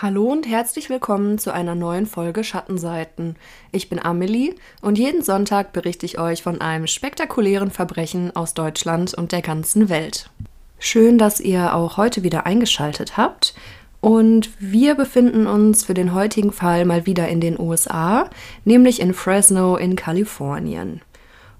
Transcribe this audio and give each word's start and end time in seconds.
Hallo 0.00 0.30
und 0.30 0.46
herzlich 0.46 0.90
willkommen 0.90 1.38
zu 1.38 1.52
einer 1.52 1.74
neuen 1.74 2.06
Folge 2.06 2.44
Schattenseiten. 2.44 3.34
Ich 3.72 3.88
bin 3.88 3.98
Amelie 3.98 4.54
und 4.80 4.96
jeden 4.96 5.24
Sonntag 5.24 5.72
berichte 5.72 6.06
ich 6.06 6.20
euch 6.20 6.44
von 6.44 6.60
einem 6.60 6.86
spektakulären 6.86 7.72
Verbrechen 7.72 8.30
aus 8.36 8.54
Deutschland 8.54 9.12
und 9.14 9.32
der 9.32 9.42
ganzen 9.42 9.88
Welt. 9.88 10.30
Schön, 10.78 11.18
dass 11.18 11.40
ihr 11.40 11.74
auch 11.74 11.96
heute 11.96 12.22
wieder 12.22 12.46
eingeschaltet 12.46 13.16
habt. 13.16 13.56
Und 14.00 14.50
wir 14.60 14.94
befinden 14.94 15.48
uns 15.48 15.82
für 15.84 15.94
den 15.94 16.14
heutigen 16.14 16.52
Fall 16.52 16.84
mal 16.84 17.04
wieder 17.04 17.26
in 17.26 17.40
den 17.40 17.58
USA, 17.58 18.30
nämlich 18.64 19.00
in 19.00 19.12
Fresno 19.12 19.76
in 19.76 19.96
Kalifornien. 19.96 21.00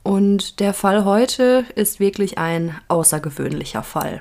Und 0.04 0.60
der 0.60 0.74
Fall 0.74 1.04
heute 1.04 1.64
ist 1.74 1.98
wirklich 1.98 2.38
ein 2.38 2.76
außergewöhnlicher 2.86 3.82
Fall. 3.82 4.20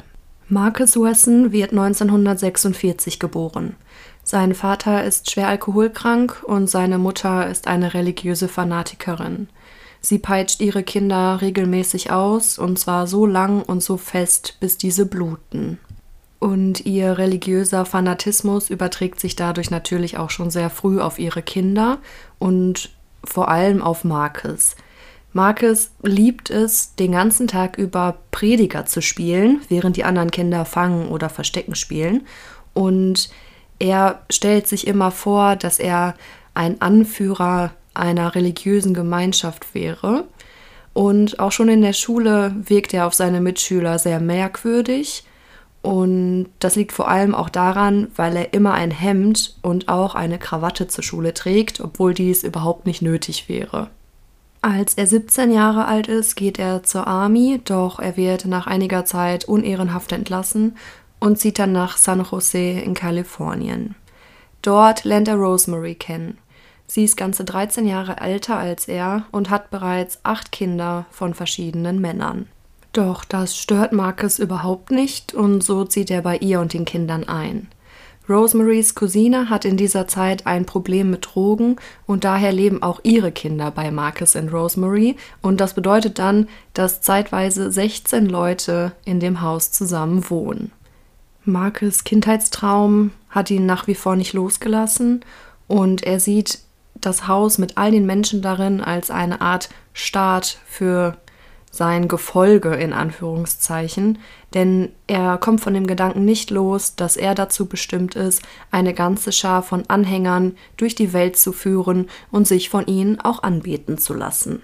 Marcus 0.49 0.95
Wesson 0.95 1.51
wird 1.51 1.71
1946 1.71 3.19
geboren. 3.19 3.75
Sein 4.23 4.55
Vater 4.55 5.03
ist 5.03 5.29
schwer 5.29 5.49
alkoholkrank 5.49 6.41
und 6.45 6.69
seine 6.69 6.97
Mutter 6.97 7.49
ist 7.49 7.67
eine 7.67 7.93
religiöse 7.93 8.47
Fanatikerin. 8.47 9.49
Sie 9.99 10.19
peitscht 10.19 10.61
ihre 10.61 10.83
Kinder 10.83 11.41
regelmäßig 11.41 12.11
aus, 12.11 12.59
und 12.59 12.79
zwar 12.79 13.07
so 13.07 13.25
lang 13.25 13.61
und 13.61 13.83
so 13.83 13.97
fest, 13.97 14.55
bis 14.61 14.77
diese 14.77 15.05
bluten. 15.05 15.79
Und 16.39 16.85
ihr 16.85 17.17
religiöser 17.17 17.83
Fanatismus 17.83 18.69
überträgt 18.69 19.19
sich 19.19 19.35
dadurch 19.35 19.69
natürlich 19.69 20.17
auch 20.17 20.29
schon 20.29 20.49
sehr 20.49 20.69
früh 20.69 21.01
auf 21.01 21.19
ihre 21.19 21.41
Kinder 21.41 21.97
und 22.39 22.91
vor 23.21 23.49
allem 23.49 23.81
auf 23.81 24.05
Marcus. 24.05 24.77
Marcus 25.37 25.91
liebt 26.01 26.49
es, 26.49 26.95
den 26.95 27.11
ganzen 27.11 27.47
Tag 27.47 27.77
über 27.77 28.17
Prediger 28.31 28.87
zu 28.87 29.03
spielen, 29.03 29.61
während 29.69 29.95
die 29.95 30.03
anderen 30.03 30.31
Kinder 30.31 30.65
fangen 30.65 31.09
oder 31.09 31.29
verstecken 31.29 31.75
spielen. 31.75 32.25
Und 32.73 33.29
er 33.77 34.23
stellt 34.31 34.67
sich 34.67 34.87
immer 34.87 35.11
vor, 35.11 35.55
dass 35.55 35.77
er 35.77 36.15
ein 36.55 36.81
Anführer 36.81 37.71
einer 37.93 38.33
religiösen 38.33 38.95
Gemeinschaft 38.95 39.75
wäre. 39.75 40.23
Und 40.93 41.39
auch 41.39 41.51
schon 41.51 41.69
in 41.69 41.83
der 41.83 41.93
Schule 41.93 42.55
wirkt 42.57 42.95
er 42.95 43.05
auf 43.05 43.13
seine 43.13 43.39
Mitschüler 43.39 43.99
sehr 43.99 44.19
merkwürdig. 44.19 45.23
Und 45.83 46.47
das 46.57 46.75
liegt 46.75 46.93
vor 46.93 47.09
allem 47.09 47.35
auch 47.35 47.49
daran, 47.49 48.07
weil 48.15 48.35
er 48.37 48.53
immer 48.55 48.73
ein 48.73 48.89
Hemd 48.89 49.55
und 49.61 49.87
auch 49.87 50.15
eine 50.15 50.39
Krawatte 50.39 50.87
zur 50.87 51.03
Schule 51.03 51.35
trägt, 51.35 51.79
obwohl 51.79 52.15
dies 52.15 52.43
überhaupt 52.43 52.87
nicht 52.87 53.03
nötig 53.03 53.47
wäre. 53.47 53.91
Als 54.61 54.95
er 54.95 55.07
17 55.07 55.51
Jahre 55.51 55.85
alt 55.85 56.07
ist, 56.07 56.35
geht 56.35 56.59
er 56.59 56.83
zur 56.83 57.07
Army, 57.07 57.61
doch 57.63 57.99
er 57.99 58.17
wird 58.17 58.45
nach 58.45 58.67
einiger 58.67 59.05
Zeit 59.05 59.45
unehrenhaft 59.45 60.11
entlassen 60.11 60.75
und 61.19 61.39
zieht 61.39 61.59
dann 61.59 61.71
nach 61.71 61.97
San 61.97 62.25
Jose 62.29 62.57
in 62.57 62.93
Kalifornien. 62.93 63.95
Dort 64.61 65.03
lernt 65.03 65.27
er 65.27 65.35
Rosemary 65.35 65.95
kennen. 65.95 66.37
Sie 66.87 67.03
ist 67.03 67.17
ganze 67.17 67.43
13 67.43 67.85
Jahre 67.85 68.19
älter 68.19 68.57
als 68.57 68.87
er 68.87 69.25
und 69.31 69.49
hat 69.49 69.69
bereits 69.69 70.19
acht 70.23 70.51
Kinder 70.51 71.05
von 71.11 71.33
verschiedenen 71.33 71.99
Männern. 71.99 72.47
Doch 72.93 73.25
das 73.25 73.57
stört 73.57 73.91
Marcus 73.93 74.39
überhaupt 74.39 74.89
nicht 74.89 75.33
und 75.33 75.61
so 75.63 75.83
zieht 75.83 76.09
er 76.09 76.21
bei 76.21 76.37
ihr 76.37 76.59
und 76.59 76.73
den 76.73 76.85
Kindern 76.85 77.27
ein. 77.27 77.67
Rosemarys 78.29 78.93
Cousine 78.93 79.49
hat 79.49 79.63
in 79.63 79.77
dieser 79.77 80.07
Zeit 80.07 80.45
ein 80.45 80.65
Problem 80.65 81.09
mit 81.09 81.29
Drogen 81.33 81.77
und 82.05 82.23
daher 82.23 82.51
leben 82.51 82.83
auch 82.83 82.99
ihre 83.03 83.31
Kinder 83.31 83.71
bei 83.71 83.89
Marcus 83.89 84.35
und 84.35 84.49
Rosemary 84.49 85.15
und 85.41 85.61
das 85.61 85.73
bedeutet 85.73 86.19
dann, 86.19 86.49
dass 86.73 87.01
zeitweise 87.01 87.71
16 87.71 88.25
Leute 88.25 88.91
in 89.05 89.19
dem 89.19 89.41
Haus 89.41 89.71
zusammen 89.71 90.29
wohnen. 90.29 90.71
Marcus 91.45 92.03
Kindheitstraum 92.03 93.11
hat 93.29 93.49
ihn 93.49 93.65
nach 93.65 93.87
wie 93.87 93.95
vor 93.95 94.17
nicht 94.17 94.33
losgelassen 94.33 95.21
und 95.67 96.03
er 96.03 96.19
sieht 96.19 96.59
das 96.95 97.27
Haus 97.27 97.57
mit 97.57 97.77
all 97.77 97.91
den 97.91 98.05
Menschen 98.05 98.41
darin 98.41 98.81
als 98.81 99.09
eine 99.11 99.39
Art 99.39 99.69
Staat 99.93 100.59
für 100.65 101.17
sein 101.77 102.07
Gefolge 102.07 102.73
in 102.75 102.91
Anführungszeichen, 102.91 104.17
denn 104.53 104.91
er 105.05 105.37
kommt 105.37 105.61
von 105.61 105.73
dem 105.73 105.87
Gedanken 105.87 106.25
nicht 106.25 106.49
los, 106.49 106.95
dass 106.95 107.15
er 107.15 107.35
dazu 107.35 107.67
bestimmt 107.67 108.15
ist, 108.15 108.41
eine 108.71 108.93
ganze 108.93 109.31
Schar 109.31 109.63
von 109.63 109.83
Anhängern 109.87 110.57
durch 110.75 110.95
die 110.95 111.13
Welt 111.13 111.37
zu 111.37 111.53
führen 111.53 112.09
und 112.31 112.47
sich 112.47 112.69
von 112.69 112.87
ihnen 112.87 113.21
auch 113.21 113.43
anbeten 113.43 113.97
zu 113.97 114.13
lassen. 114.13 114.61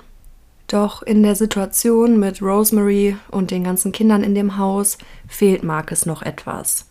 Doch 0.68 1.04
in 1.04 1.22
der 1.22 1.36
Situation 1.36 2.20
mit 2.20 2.42
Rosemary 2.42 3.16
und 3.30 3.52
den 3.52 3.64
ganzen 3.64 3.92
Kindern 3.92 4.24
in 4.24 4.34
dem 4.34 4.58
Haus 4.58 4.98
fehlt 5.28 5.64
Marcus 5.64 6.06
noch 6.08 6.24
etwas. 6.24 6.88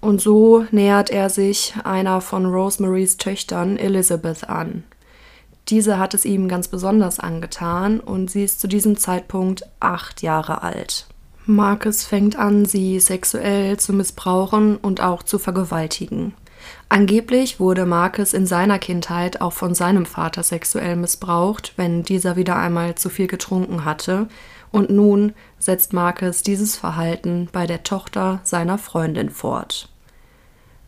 Und 0.00 0.20
so 0.20 0.66
nähert 0.70 1.10
er 1.10 1.30
sich 1.30 1.74
einer 1.82 2.20
von 2.20 2.46
Rosemarys 2.46 3.16
Töchtern, 3.16 3.78
Elizabeth, 3.78 4.48
an. 4.48 4.84
Diese 5.68 5.98
hat 5.98 6.14
es 6.14 6.24
ihm 6.24 6.48
ganz 6.48 6.68
besonders 6.68 7.18
angetan 7.20 8.00
und 8.00 8.30
sie 8.30 8.44
ist 8.44 8.60
zu 8.60 8.68
diesem 8.68 8.98
Zeitpunkt 8.98 9.62
acht 9.80 10.22
Jahre 10.22 10.62
alt. 10.62 11.06
Marcus 11.46 12.04
fängt 12.04 12.36
an, 12.36 12.64
sie 12.64 13.00
sexuell 13.00 13.78
zu 13.78 13.92
missbrauchen 13.92 14.76
und 14.76 15.00
auch 15.00 15.22
zu 15.22 15.38
vergewaltigen. 15.38 16.34
Angeblich 16.88 17.60
wurde 17.60 17.84
Marcus 17.84 18.32
in 18.32 18.46
seiner 18.46 18.78
Kindheit 18.78 19.40
auch 19.40 19.52
von 19.52 19.74
seinem 19.74 20.06
Vater 20.06 20.42
sexuell 20.42 20.96
missbraucht, 20.96 21.74
wenn 21.76 22.02
dieser 22.02 22.36
wieder 22.36 22.56
einmal 22.56 22.94
zu 22.94 23.10
viel 23.10 23.26
getrunken 23.26 23.84
hatte, 23.84 24.28
und 24.70 24.90
nun 24.90 25.34
setzt 25.58 25.92
Marcus 25.92 26.42
dieses 26.42 26.76
Verhalten 26.76 27.48
bei 27.52 27.66
der 27.66 27.84
Tochter 27.84 28.40
seiner 28.42 28.76
Freundin 28.76 29.30
fort. 29.30 29.88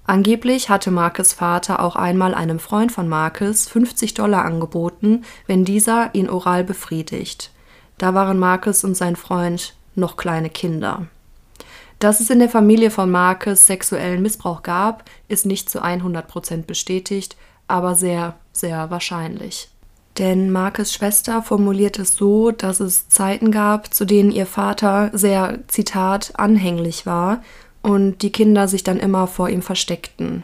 Angeblich 0.07 0.69
hatte 0.69 0.93
Marcus 0.93 1.33
Vater 1.33 1.81
auch 1.81 1.97
einmal 1.97 2.35
einem 2.35 2.61
Freund 2.61 2.93
von 2.93 3.09
Marcus 3.09 3.67
50 3.67 4.15
Dollar 4.15 4.45
angeboten, 4.45 5.25
wenn 5.49 5.65
dieser 5.65 6.15
ihn 6.15 6.31
oral 6.31 6.63
befriedigt. 6.63 7.51
Da 7.99 8.15
waren 8.15 8.39
Marcus 8.39 8.85
und 8.85 8.97
sein 8.97 9.17
Freund 9.17 9.75
noch 9.97 10.17
kleine 10.17 10.51
Kinder. 10.51 11.07
Dass 11.99 12.21
es 12.21 12.31
in 12.31 12.39
der 12.39 12.51
Familie 12.51 12.91
von 12.91 13.11
Marcus 13.11 13.67
sexuellen 13.67 14.23
Missbrauch 14.23 14.63
gab, 14.63 15.05
ist 15.29 15.47
nicht 15.47 15.69
zu 15.71 15.83
100% 15.83 16.67
bestätigt, 16.67 17.37
aber 17.67 17.95
sehr, 17.95 18.35
sehr 18.53 18.91
wahrscheinlich. 18.91 19.71
Denn 20.19 20.51
Marcus 20.51 20.95
Schwester 20.95 21.43
formuliert 21.43 21.99
es 21.99 22.15
so, 22.15 22.51
dass 22.51 22.81
es 22.81 23.09
Zeiten 23.09 23.51
gab, 23.51 23.93
zu 23.93 24.05
denen 24.05 24.31
ihr 24.31 24.47
Vater 24.47 25.11
sehr, 25.13 25.59
Zitat, 25.69 26.33
anhänglich 26.37 27.07
war 27.07 27.43
und 27.87 28.23
die 28.23 28.33
Kinder 28.33 28.67
sich 28.67 28.83
dann 28.83 28.99
immer 28.99 29.29
vor 29.29 29.49
ihm 29.49 29.63
versteckten. 29.63 30.43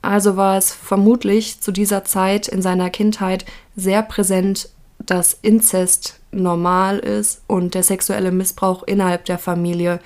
Also 0.00 0.38
war 0.38 0.56
es 0.56 0.72
vermutlich 0.72 1.60
zu 1.60 1.72
dieser 1.72 2.06
Zeit 2.06 2.48
in 2.48 2.62
seiner 2.62 2.88
Kindheit 2.88 3.44
sehr 3.76 4.02
präsent, 4.02 4.70
dass 4.98 5.38
Inzest 5.42 6.20
normal 6.32 6.98
ist 6.98 7.42
und 7.46 7.74
der 7.74 7.82
sexuelle 7.82 8.32
Missbrauch 8.32 8.82
innerhalb 8.84 9.26
der 9.26 9.36
Familie 9.36 10.00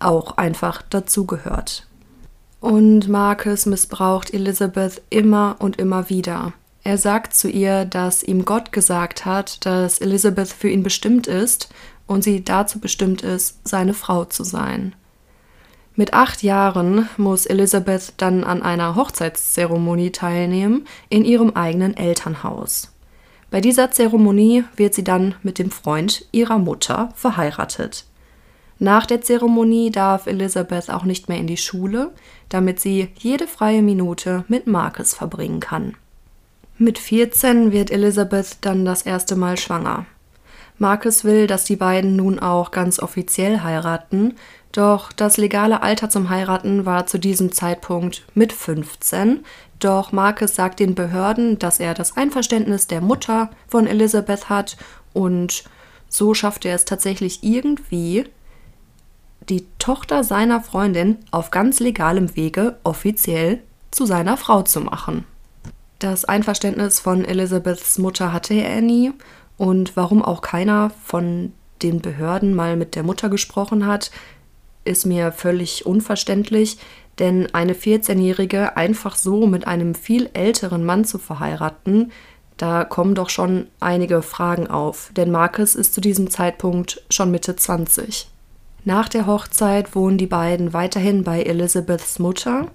auch 0.00 0.36
einfach 0.36 0.82
dazugehört. 0.82 1.86
Und 2.58 3.08
Marcus 3.08 3.64
missbraucht 3.64 4.34
Elizabeth 4.34 5.02
immer 5.10 5.54
und 5.60 5.78
immer 5.78 6.10
wieder. 6.10 6.54
Er 6.82 6.98
sagt 6.98 7.34
zu 7.34 7.48
ihr, 7.48 7.84
dass 7.84 8.24
ihm 8.24 8.44
Gott 8.44 8.72
gesagt 8.72 9.26
hat, 9.26 9.64
dass 9.64 10.00
Elizabeth 10.00 10.48
für 10.48 10.70
ihn 10.70 10.82
bestimmt 10.82 11.28
ist 11.28 11.68
und 12.08 12.24
sie 12.24 12.42
dazu 12.42 12.80
bestimmt 12.80 13.22
ist, 13.22 13.60
seine 13.62 13.94
Frau 13.94 14.24
zu 14.24 14.42
sein. 14.42 14.96
Mit 15.98 16.12
acht 16.12 16.42
Jahren 16.42 17.08
muss 17.16 17.46
Elizabeth 17.46 18.12
dann 18.18 18.44
an 18.44 18.62
einer 18.62 18.96
Hochzeitszeremonie 18.96 20.10
teilnehmen 20.10 20.86
in 21.08 21.24
ihrem 21.24 21.50
eigenen 21.56 21.96
Elternhaus. 21.96 22.92
Bei 23.50 23.62
dieser 23.62 23.90
Zeremonie 23.90 24.64
wird 24.76 24.92
sie 24.92 25.04
dann 25.04 25.36
mit 25.42 25.58
dem 25.58 25.70
Freund 25.70 26.26
ihrer 26.32 26.58
Mutter 26.58 27.08
verheiratet. 27.14 28.04
Nach 28.78 29.06
der 29.06 29.22
Zeremonie 29.22 29.90
darf 29.90 30.26
Elizabeth 30.26 30.90
auch 30.90 31.04
nicht 31.04 31.30
mehr 31.30 31.38
in 31.38 31.46
die 31.46 31.56
Schule, 31.56 32.10
damit 32.50 32.78
sie 32.78 33.08
jede 33.16 33.46
freie 33.46 33.80
Minute 33.80 34.44
mit 34.48 34.66
Marcus 34.66 35.14
verbringen 35.14 35.60
kann. 35.60 35.94
Mit 36.76 36.98
14 36.98 37.72
wird 37.72 37.90
Elizabeth 37.90 38.58
dann 38.60 38.84
das 38.84 39.00
erste 39.00 39.34
Mal 39.34 39.56
schwanger. 39.56 40.04
Marcus 40.78 41.24
will, 41.24 41.46
dass 41.46 41.64
die 41.64 41.76
beiden 41.76 42.16
nun 42.16 42.38
auch 42.38 42.70
ganz 42.70 42.98
offiziell 42.98 43.60
heiraten, 43.60 44.34
doch 44.76 45.12
das 45.12 45.36
legale 45.36 45.82
Alter 45.82 46.10
zum 46.10 46.28
Heiraten 46.28 46.84
war 46.84 47.06
zu 47.06 47.18
diesem 47.18 47.52
Zeitpunkt 47.52 48.24
mit 48.34 48.52
15. 48.52 49.44
Doch 49.78 50.12
Marcus 50.12 50.54
sagt 50.54 50.80
den 50.80 50.94
Behörden, 50.94 51.58
dass 51.58 51.80
er 51.80 51.94
das 51.94 52.16
Einverständnis 52.16 52.86
der 52.86 53.00
Mutter 53.00 53.50
von 53.68 53.86
Elizabeth 53.86 54.48
hat 54.48 54.76
und 55.12 55.64
so 56.08 56.34
schafft 56.34 56.64
er 56.64 56.74
es 56.74 56.84
tatsächlich 56.84 57.42
irgendwie, 57.42 58.24
die 59.48 59.66
Tochter 59.78 60.24
seiner 60.24 60.60
Freundin 60.60 61.18
auf 61.30 61.50
ganz 61.50 61.80
legalem 61.80 62.34
Wege 62.36 62.78
offiziell 62.84 63.62
zu 63.90 64.06
seiner 64.06 64.36
Frau 64.36 64.62
zu 64.62 64.80
machen. 64.80 65.24
Das 65.98 66.24
Einverständnis 66.24 67.00
von 67.00 67.24
Elizabeths 67.24 67.98
Mutter 67.98 68.32
hatte 68.32 68.54
er 68.54 68.80
nie 68.80 69.12
und 69.56 69.96
warum 69.96 70.22
auch 70.22 70.42
keiner 70.42 70.90
von 71.04 71.52
den 71.82 72.00
Behörden 72.00 72.54
mal 72.54 72.76
mit 72.76 72.94
der 72.94 73.02
Mutter 73.02 73.28
gesprochen 73.28 73.86
hat, 73.86 74.10
ist 74.86 75.06
mir 75.06 75.32
völlig 75.32 75.86
unverständlich, 75.86 76.78
denn 77.18 77.54
eine 77.54 77.74
14-Jährige 77.74 78.76
einfach 78.76 79.16
so 79.16 79.46
mit 79.46 79.66
einem 79.66 79.94
viel 79.94 80.28
älteren 80.34 80.84
Mann 80.84 81.04
zu 81.04 81.18
verheiraten, 81.18 82.12
da 82.56 82.84
kommen 82.84 83.14
doch 83.14 83.28
schon 83.28 83.66
einige 83.80 84.22
Fragen 84.22 84.66
auf, 84.66 85.10
denn 85.14 85.30
Marcus 85.30 85.74
ist 85.74 85.92
zu 85.92 86.00
diesem 86.00 86.30
Zeitpunkt 86.30 87.02
schon 87.10 87.30
Mitte 87.30 87.54
20. 87.54 88.28
Nach 88.84 89.08
der 89.08 89.26
Hochzeit 89.26 89.94
wohnen 89.94 90.16
die 90.16 90.26
beiden 90.26 90.72
weiterhin 90.72 91.24
bei 91.24 91.42
Elizabeths 91.42 92.18
Mutter 92.18 92.68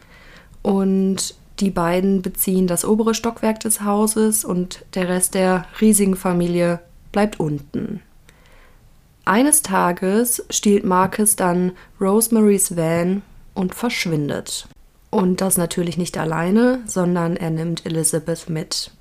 und 0.62 1.36
die 1.60 1.72
beiden 1.72 2.22
beziehen 2.22 2.68
das 2.68 2.86
obere 2.86 3.16
Stockwerk 3.16 3.60
des 3.62 3.82
Hauses 3.82 4.46
und 4.46 4.86
der 4.94 5.10
Rest 5.10 5.34
der 5.34 5.66
riesigen 5.80 6.16
Familie 6.16 6.80
bleibt 7.12 7.40
unten. 7.40 8.02
Eines 9.26 9.62
Tages 9.62 10.44
stiehlt 10.50 10.84
Marcus 10.84 11.36
dann 11.36 11.74
Rosemarys 12.00 12.76
Van 12.76 13.22
und 13.54 13.76
verschwindet. 13.76 14.68
Und 15.10 15.42
das 15.42 15.58
natürlich 15.58 15.98
nicht 15.98 16.18
alleine, 16.18 16.82
sondern 16.86 17.36
er 17.36 17.50
nimmt 17.50 17.86
Elizabeth 17.86 18.50
mit. 18.50 18.92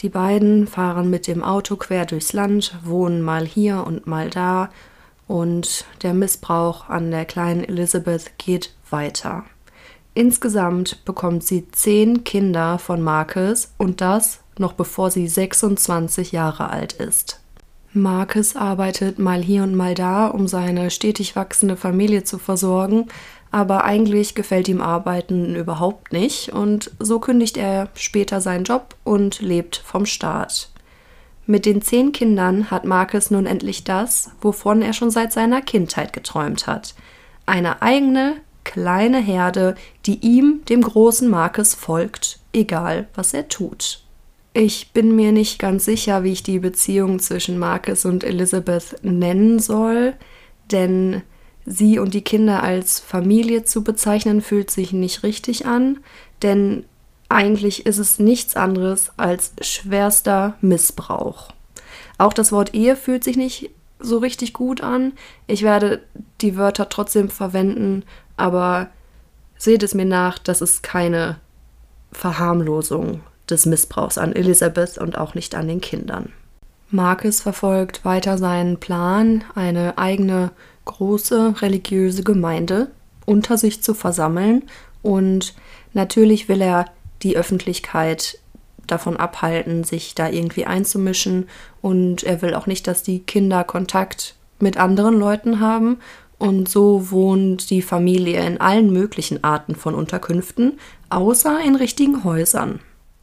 Die 0.00 0.08
beiden 0.08 0.66
fahren 0.66 1.10
mit 1.10 1.26
dem 1.26 1.42
Auto 1.42 1.76
quer 1.76 2.06
durchs 2.06 2.32
Land, 2.32 2.74
wohnen 2.82 3.20
mal 3.20 3.44
hier 3.44 3.84
und 3.86 4.06
mal 4.06 4.30
da 4.30 4.70
und 5.26 5.84
der 6.02 6.14
Missbrauch 6.14 6.88
an 6.88 7.10
der 7.10 7.26
kleinen 7.26 7.62
Elizabeth 7.62 8.38
geht 8.38 8.74
weiter. 8.88 9.44
Insgesamt 10.14 11.04
bekommt 11.04 11.44
sie 11.44 11.68
zehn 11.70 12.24
Kinder 12.24 12.78
von 12.78 13.02
Marcus 13.02 13.72
und 13.76 14.00
das 14.00 14.40
noch 14.58 14.72
bevor 14.72 15.10
sie 15.10 15.28
26 15.28 16.32
Jahre 16.32 16.70
alt 16.70 16.94
ist. 16.94 17.40
Marcus 17.92 18.54
arbeitet 18.54 19.18
mal 19.18 19.42
hier 19.42 19.64
und 19.64 19.74
mal 19.74 19.94
da, 19.94 20.28
um 20.28 20.46
seine 20.46 20.90
stetig 20.90 21.34
wachsende 21.34 21.76
Familie 21.76 22.22
zu 22.22 22.38
versorgen, 22.38 23.08
aber 23.50 23.84
eigentlich 23.84 24.36
gefällt 24.36 24.68
ihm 24.68 24.80
Arbeiten 24.80 25.56
überhaupt 25.56 26.12
nicht 26.12 26.52
und 26.52 26.92
so 27.00 27.18
kündigt 27.18 27.56
er 27.56 27.88
später 27.94 28.40
seinen 28.40 28.62
Job 28.62 28.94
und 29.02 29.40
lebt 29.40 29.76
vom 29.76 30.06
Staat. 30.06 30.70
Mit 31.46 31.66
den 31.66 31.82
zehn 31.82 32.12
Kindern 32.12 32.70
hat 32.70 32.84
Marcus 32.84 33.32
nun 33.32 33.44
endlich 33.44 33.82
das, 33.82 34.30
wovon 34.40 34.82
er 34.82 34.92
schon 34.92 35.10
seit 35.10 35.32
seiner 35.32 35.60
Kindheit 35.60 36.12
geträumt 36.12 36.68
hat. 36.68 36.94
Eine 37.44 37.82
eigene, 37.82 38.36
kleine 38.62 39.18
Herde, 39.18 39.74
die 40.06 40.20
ihm, 40.20 40.60
dem 40.68 40.82
großen 40.82 41.28
Marcus, 41.28 41.74
folgt, 41.74 42.38
egal 42.52 43.08
was 43.16 43.34
er 43.34 43.48
tut. 43.48 44.04
Ich 44.52 44.92
bin 44.92 45.14
mir 45.14 45.30
nicht 45.30 45.60
ganz 45.60 45.84
sicher, 45.84 46.24
wie 46.24 46.32
ich 46.32 46.42
die 46.42 46.58
Beziehung 46.58 47.20
zwischen 47.20 47.58
Marcus 47.58 48.04
und 48.04 48.24
Elizabeth 48.24 48.96
nennen 49.02 49.60
soll, 49.60 50.14
denn 50.72 51.22
sie 51.66 52.00
und 52.00 52.14
die 52.14 52.22
Kinder 52.22 52.62
als 52.64 52.98
Familie 52.98 53.64
zu 53.64 53.84
bezeichnen, 53.84 54.40
fühlt 54.40 54.70
sich 54.70 54.92
nicht 54.92 55.22
richtig 55.22 55.66
an, 55.66 56.00
denn 56.42 56.84
eigentlich 57.28 57.86
ist 57.86 57.98
es 57.98 58.18
nichts 58.18 58.56
anderes 58.56 59.12
als 59.16 59.52
schwerster 59.60 60.56
Missbrauch. 60.60 61.52
Auch 62.18 62.32
das 62.32 62.50
Wort 62.50 62.74
Ehe 62.74 62.96
fühlt 62.96 63.22
sich 63.22 63.36
nicht 63.36 63.70
so 64.00 64.18
richtig 64.18 64.52
gut 64.52 64.80
an. 64.80 65.12
Ich 65.46 65.62
werde 65.62 66.02
die 66.40 66.56
Wörter 66.56 66.88
trotzdem 66.88 67.28
verwenden, 67.28 68.02
aber 68.36 68.88
seht 69.56 69.84
es 69.84 69.94
mir 69.94 70.06
nach, 70.06 70.38
das 70.38 70.60
ist 70.60 70.82
keine 70.82 71.38
Verharmlosung 72.10 73.20
des 73.50 73.66
Missbrauchs 73.66 74.18
an 74.18 74.34
Elisabeth 74.34 74.98
und 74.98 75.18
auch 75.18 75.34
nicht 75.34 75.54
an 75.54 75.68
den 75.68 75.80
Kindern. 75.80 76.32
Marcus 76.90 77.40
verfolgt 77.40 78.04
weiter 78.04 78.36
seinen 78.36 78.78
Plan, 78.78 79.44
eine 79.54 79.96
eigene 79.98 80.50
große 80.86 81.62
religiöse 81.62 82.24
Gemeinde 82.24 82.90
unter 83.26 83.56
sich 83.56 83.82
zu 83.82 83.94
versammeln 83.94 84.64
und 85.02 85.54
natürlich 85.92 86.48
will 86.48 86.60
er 86.60 86.86
die 87.22 87.36
Öffentlichkeit 87.36 88.38
davon 88.88 89.16
abhalten, 89.16 89.84
sich 89.84 90.16
da 90.16 90.28
irgendwie 90.28 90.66
einzumischen 90.66 91.48
und 91.80 92.24
er 92.24 92.42
will 92.42 92.54
auch 92.54 92.66
nicht, 92.66 92.88
dass 92.88 93.04
die 93.04 93.20
Kinder 93.20 93.62
Kontakt 93.62 94.34
mit 94.58 94.76
anderen 94.76 95.18
Leuten 95.18 95.60
haben 95.60 95.98
und 96.40 96.68
so 96.68 97.10
wohnt 97.10 97.70
die 97.70 97.82
Familie 97.82 98.44
in 98.44 98.60
allen 98.60 98.92
möglichen 98.92 99.44
Arten 99.44 99.76
von 99.76 99.94
Unterkünften, 99.94 100.78
außer 101.08 101.60
in 101.60 101.76
richtigen 101.76 102.24
Häusern. 102.24 102.80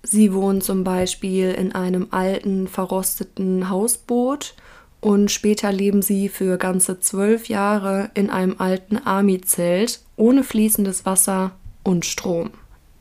Sie 0.09 0.33
wohnen 0.33 0.61
zum 0.61 0.85
Beispiel 0.85 1.51
in 1.51 1.73
einem 1.73 2.07
alten, 2.11 2.69
verrosteten 2.69 3.69
Hausboot 3.69 4.55
und 5.01 5.29
später 5.29 5.73
leben 5.73 6.01
sie 6.01 6.29
für 6.29 6.57
ganze 6.57 7.01
zwölf 7.01 7.49
Jahre 7.49 8.09
in 8.13 8.29
einem 8.29 8.55
alten 8.57 8.97
Army-Zelt 8.97 9.99
ohne 10.15 10.45
fließendes 10.45 11.05
Wasser 11.05 11.51
und 11.83 12.05
Strom. 12.05 12.51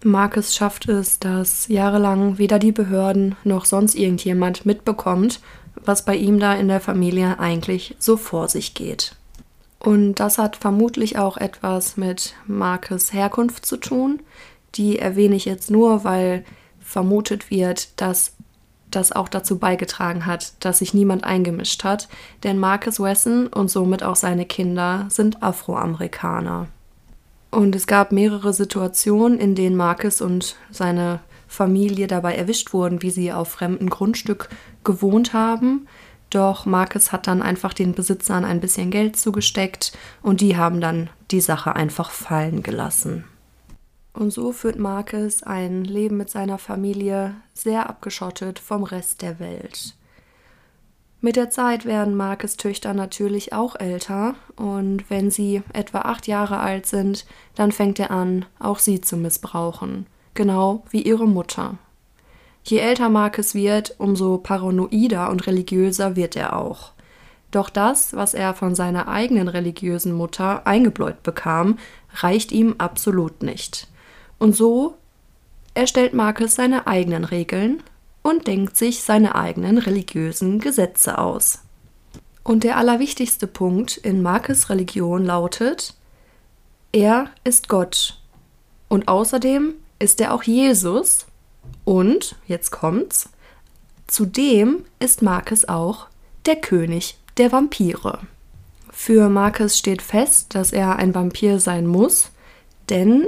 Marcus 0.02 0.56
schafft 0.56 0.88
es, 0.88 1.20
dass 1.20 1.68
jahrelang 1.68 2.38
weder 2.38 2.58
die 2.58 2.72
Behörden 2.72 3.36
noch 3.44 3.66
sonst 3.66 3.94
irgendjemand 3.94 4.66
mitbekommt, 4.66 5.40
was 5.84 6.04
bei 6.04 6.16
ihm 6.16 6.40
da 6.40 6.54
in 6.54 6.66
der 6.66 6.80
Familie 6.80 7.38
eigentlich 7.38 7.94
so 8.00 8.16
vor 8.16 8.48
sich 8.48 8.74
geht. 8.74 9.14
Und 9.78 10.16
das 10.16 10.38
hat 10.38 10.56
vermutlich 10.56 11.18
auch 11.18 11.36
etwas 11.36 11.96
mit 11.96 12.34
Marcus 12.48 13.12
Herkunft 13.12 13.64
zu 13.64 13.76
tun. 13.76 14.22
Die 14.74 14.98
erwähne 14.98 15.36
ich 15.36 15.44
jetzt 15.44 15.70
nur, 15.70 16.02
weil 16.02 16.44
vermutet 16.86 17.50
wird, 17.50 18.00
dass 18.00 18.32
das 18.90 19.12
auch 19.12 19.28
dazu 19.28 19.58
beigetragen 19.58 20.24
hat, 20.24 20.52
dass 20.60 20.78
sich 20.78 20.94
niemand 20.94 21.24
eingemischt 21.24 21.84
hat, 21.84 22.08
denn 22.44 22.58
Marcus 22.58 23.00
Wesson 23.00 23.48
und 23.48 23.70
somit 23.70 24.02
auch 24.02 24.16
seine 24.16 24.46
Kinder 24.46 25.06
sind 25.08 25.42
Afroamerikaner. 25.42 26.68
Und 27.50 27.74
es 27.74 27.86
gab 27.86 28.12
mehrere 28.12 28.52
Situationen, 28.52 29.38
in 29.38 29.54
denen 29.54 29.76
Marcus 29.76 30.20
und 30.20 30.56
seine 30.70 31.20
Familie 31.48 32.06
dabei 32.06 32.34
erwischt 32.34 32.72
wurden, 32.72 33.02
wie 33.02 33.10
sie 33.10 33.32
auf 33.32 33.48
fremdem 33.48 33.90
Grundstück 33.90 34.48
gewohnt 34.84 35.32
haben. 35.32 35.86
Doch 36.30 36.66
Marcus 36.66 37.12
hat 37.12 37.26
dann 37.26 37.42
einfach 37.42 37.72
den 37.72 37.94
Besitzern 37.94 38.44
ein 38.44 38.60
bisschen 38.60 38.90
Geld 38.90 39.16
zugesteckt 39.16 39.96
und 40.22 40.40
die 40.40 40.56
haben 40.56 40.80
dann 40.80 41.08
die 41.30 41.40
Sache 41.40 41.74
einfach 41.74 42.10
fallen 42.10 42.62
gelassen. 42.62 43.24
Und 44.16 44.30
so 44.30 44.52
führt 44.52 44.78
Marcus 44.78 45.42
ein 45.42 45.84
Leben 45.84 46.16
mit 46.16 46.30
seiner 46.30 46.56
Familie 46.56 47.34
sehr 47.52 47.90
abgeschottet 47.90 48.58
vom 48.58 48.82
Rest 48.82 49.20
der 49.20 49.38
Welt. 49.38 49.94
Mit 51.20 51.36
der 51.36 51.50
Zeit 51.50 51.84
werden 51.84 52.14
Marcus 52.14 52.56
Töchter 52.56 52.94
natürlich 52.94 53.52
auch 53.52 53.76
älter 53.76 54.34
und 54.56 55.10
wenn 55.10 55.30
sie 55.30 55.62
etwa 55.74 56.00
acht 56.00 56.26
Jahre 56.26 56.60
alt 56.60 56.86
sind, 56.86 57.26
dann 57.56 57.72
fängt 57.72 57.98
er 57.98 58.10
an, 58.10 58.46
auch 58.58 58.78
sie 58.78 59.02
zu 59.02 59.18
missbrauchen, 59.18 60.06
genau 60.32 60.82
wie 60.88 61.02
ihre 61.02 61.28
Mutter. 61.28 61.76
Je 62.64 62.78
älter 62.78 63.10
Marcus 63.10 63.54
wird, 63.54 63.96
umso 63.98 64.38
paranoider 64.38 65.28
und 65.28 65.46
religiöser 65.46 66.16
wird 66.16 66.36
er 66.36 66.56
auch. 66.56 66.92
Doch 67.50 67.68
das, 67.68 68.16
was 68.16 68.32
er 68.32 68.54
von 68.54 68.74
seiner 68.74 69.08
eigenen 69.08 69.48
religiösen 69.48 70.12
Mutter 70.12 70.66
eingebläut 70.66 71.22
bekam, 71.22 71.78
reicht 72.14 72.50
ihm 72.50 72.76
absolut 72.78 73.42
nicht. 73.42 73.88
Und 74.38 74.54
so 74.54 74.96
erstellt 75.74 76.14
Marcus 76.14 76.54
seine 76.54 76.86
eigenen 76.86 77.24
Regeln 77.24 77.82
und 78.22 78.46
denkt 78.46 78.76
sich 78.76 79.02
seine 79.02 79.34
eigenen 79.34 79.78
religiösen 79.78 80.58
Gesetze 80.60 81.18
aus. 81.18 81.60
Und 82.42 82.64
der 82.64 82.76
allerwichtigste 82.76 83.46
Punkt 83.46 83.96
in 83.96 84.22
Marcus 84.22 84.70
Religion 84.70 85.24
lautet, 85.24 85.94
er 86.92 87.30
ist 87.44 87.68
Gott. 87.68 88.20
Und 88.88 89.08
außerdem 89.08 89.74
ist 89.98 90.20
er 90.20 90.32
auch 90.32 90.42
Jesus. 90.42 91.26
Und, 91.84 92.36
jetzt 92.46 92.70
kommt's, 92.70 93.28
zudem 94.06 94.84
ist 94.98 95.22
Marcus 95.22 95.66
auch 95.66 96.06
der 96.46 96.56
König 96.56 97.18
der 97.36 97.52
Vampire. 97.52 98.20
Für 98.90 99.28
Marcus 99.28 99.76
steht 99.76 100.00
fest, 100.00 100.54
dass 100.54 100.72
er 100.72 100.96
ein 100.96 101.14
Vampir 101.14 101.58
sein 101.58 101.86
muss, 101.86 102.30
denn 102.88 103.26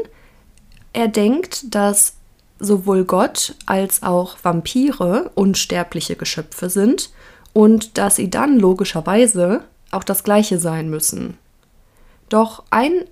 er 0.92 1.09
denkt, 1.09 1.75
dass 1.75 2.14
sowohl 2.59 3.04
Gott 3.04 3.54
als 3.66 4.02
auch 4.02 4.37
Vampire 4.42 5.30
unsterbliche 5.35 6.16
Geschöpfe 6.16 6.71
sind 6.71 7.11
und 7.52 7.99
dass 7.99 8.16
sie 8.16 8.30
dann 8.30 8.59
logischerweise 8.59 9.62
auch 9.90 10.04
das 10.04 10.25
gleiche 10.25 10.59
sein 10.59 10.90
müssen. 10.90 11.38
Doch 12.28 12.64
einen 12.71 13.04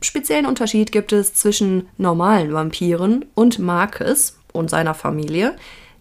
speziellen 0.00 0.46
Unterschied 0.46 0.92
gibt 0.92 1.12
es 1.12 1.34
zwischen 1.34 1.88
normalen 1.96 2.52
Vampiren 2.52 3.24
und 3.34 3.58
Marcus 3.58 4.36
und 4.52 4.70
seiner 4.70 4.94
Familie, 4.94 5.56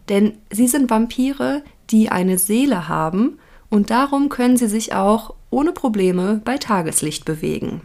denn 0.09 0.37
sie 0.51 0.67
sind 0.67 0.89
Vampire, 0.89 1.63
die 1.89 2.09
eine 2.09 2.37
Seele 2.37 2.87
haben 2.87 3.39
und 3.69 3.89
darum 3.89 4.29
können 4.29 4.57
sie 4.57 4.67
sich 4.67 4.93
auch 4.93 5.33
ohne 5.49 5.71
Probleme 5.71 6.41
bei 6.43 6.57
Tageslicht 6.57 7.25
bewegen. 7.25 7.81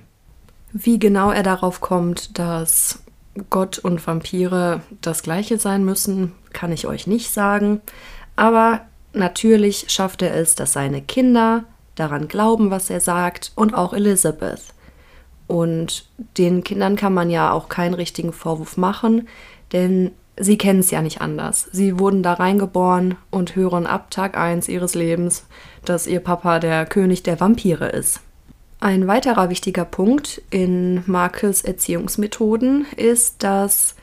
Wie 0.72 0.98
genau 0.98 1.30
er 1.30 1.42
darauf 1.42 1.80
kommt, 1.80 2.38
dass 2.38 3.00
Gott 3.50 3.78
und 3.78 4.06
Vampire 4.06 4.80
das 5.00 5.22
gleiche 5.22 5.58
sein 5.58 5.84
müssen, 5.84 6.32
kann 6.52 6.72
ich 6.72 6.86
euch 6.86 7.06
nicht 7.06 7.32
sagen. 7.32 7.80
Aber 8.36 8.82
natürlich 9.12 9.86
schafft 9.88 10.22
er 10.22 10.34
es, 10.34 10.54
dass 10.54 10.72
seine 10.72 11.02
Kinder 11.02 11.64
daran 11.94 12.28
glauben, 12.28 12.70
was 12.70 12.90
er 12.90 13.00
sagt, 13.00 13.52
und 13.54 13.74
auch 13.74 13.92
Elizabeth. 13.92 14.62
Und 15.46 16.06
den 16.38 16.64
Kindern 16.64 16.96
kann 16.96 17.14
man 17.14 17.30
ja 17.30 17.52
auch 17.52 17.68
keinen 17.68 17.94
richtigen 17.94 18.32
Vorwurf 18.32 18.76
machen, 18.76 19.28
denn 19.72 20.12
sie 20.38 20.56
kennen 20.56 20.80
es 20.80 20.90
ja 20.90 21.02
nicht 21.02 21.20
anders. 21.20 21.68
Sie 21.72 21.98
wurden 21.98 22.22
da 22.22 22.34
reingeboren 22.34 23.16
und 23.30 23.56
hören 23.56 23.86
ab 23.86 24.10
Tag 24.10 24.36
1 24.36 24.68
ihres 24.68 24.94
Lebens, 24.94 25.46
dass 25.84 26.06
ihr 26.06 26.20
Papa 26.20 26.58
der 26.58 26.86
König 26.86 27.22
der 27.22 27.40
Vampire 27.40 27.88
ist. 27.88 28.20
Ein 28.82 29.06
weiterer 29.06 29.48
wichtiger 29.48 29.84
Punkt 29.84 30.42
in 30.50 31.04
Markes 31.06 31.62
Erziehungsmethoden 31.62 32.84
ist, 32.96 33.44
dass 33.44 33.94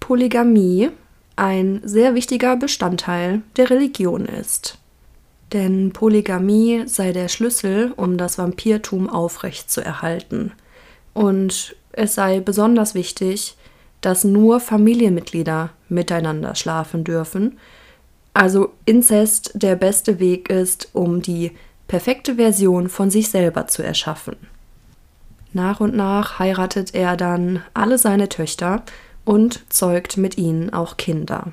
Polygamie 0.00 0.88
ein 1.36 1.82
sehr 1.84 2.14
wichtiger 2.14 2.56
Bestandteil 2.56 3.42
der 3.58 3.68
Religion 3.68 4.24
ist. 4.24 4.78
Denn 5.52 5.92
Polygamie 5.92 6.84
sei 6.86 7.12
der 7.12 7.28
Schlüssel, 7.28 7.92
um 7.96 8.16
das 8.16 8.38
Vampirtum 8.38 9.10
aufrechtzuerhalten. 9.10 10.52
Und 11.12 11.76
es 11.92 12.14
sei 12.14 12.40
besonders 12.40 12.94
wichtig, 12.94 13.58
dass 14.00 14.24
nur 14.24 14.60
Familienmitglieder 14.60 15.68
miteinander 15.90 16.54
schlafen 16.54 17.04
dürfen. 17.04 17.58
Also 18.32 18.72
Inzest 18.86 19.50
der 19.52 19.76
beste 19.76 20.18
Weg 20.18 20.48
ist, 20.48 20.88
um 20.94 21.20
die 21.20 21.52
perfekte 21.88 22.36
Version 22.36 22.88
von 22.88 23.10
sich 23.10 23.30
selber 23.30 23.66
zu 23.66 23.82
erschaffen. 23.82 24.36
Nach 25.52 25.80
und 25.80 25.96
nach 25.96 26.38
heiratet 26.38 26.94
er 26.94 27.16
dann 27.16 27.62
alle 27.74 27.98
seine 27.98 28.28
Töchter 28.28 28.82
und 29.24 29.64
zeugt 29.70 30.16
mit 30.16 30.38
ihnen 30.38 30.72
auch 30.72 30.96
Kinder. 30.98 31.52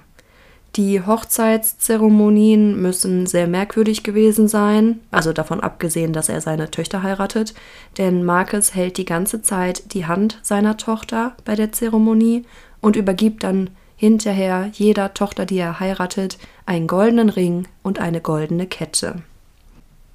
Die 0.75 1.01
Hochzeitszeremonien 1.01 2.81
müssen 2.81 3.27
sehr 3.27 3.47
merkwürdig 3.47 4.03
gewesen 4.03 4.49
sein, 4.49 4.99
also 5.09 5.31
davon 5.31 5.61
abgesehen, 5.61 6.11
dass 6.11 6.27
er 6.27 6.41
seine 6.41 6.69
Töchter 6.69 7.01
heiratet, 7.01 7.53
denn 7.97 8.25
Marcus 8.25 8.75
hält 8.75 8.97
die 8.97 9.05
ganze 9.05 9.41
Zeit 9.41 9.93
die 9.93 10.05
Hand 10.05 10.39
seiner 10.41 10.75
Tochter 10.75 11.37
bei 11.45 11.55
der 11.55 11.71
Zeremonie 11.71 12.43
und 12.81 12.97
übergibt 12.97 13.43
dann 13.45 13.69
hinterher 13.95 14.69
jeder 14.73 15.13
Tochter, 15.13 15.45
die 15.45 15.59
er 15.59 15.79
heiratet, 15.79 16.37
einen 16.65 16.87
goldenen 16.87 17.29
Ring 17.29 17.69
und 17.81 17.99
eine 17.99 18.19
goldene 18.19 18.67
Kette. 18.67 19.23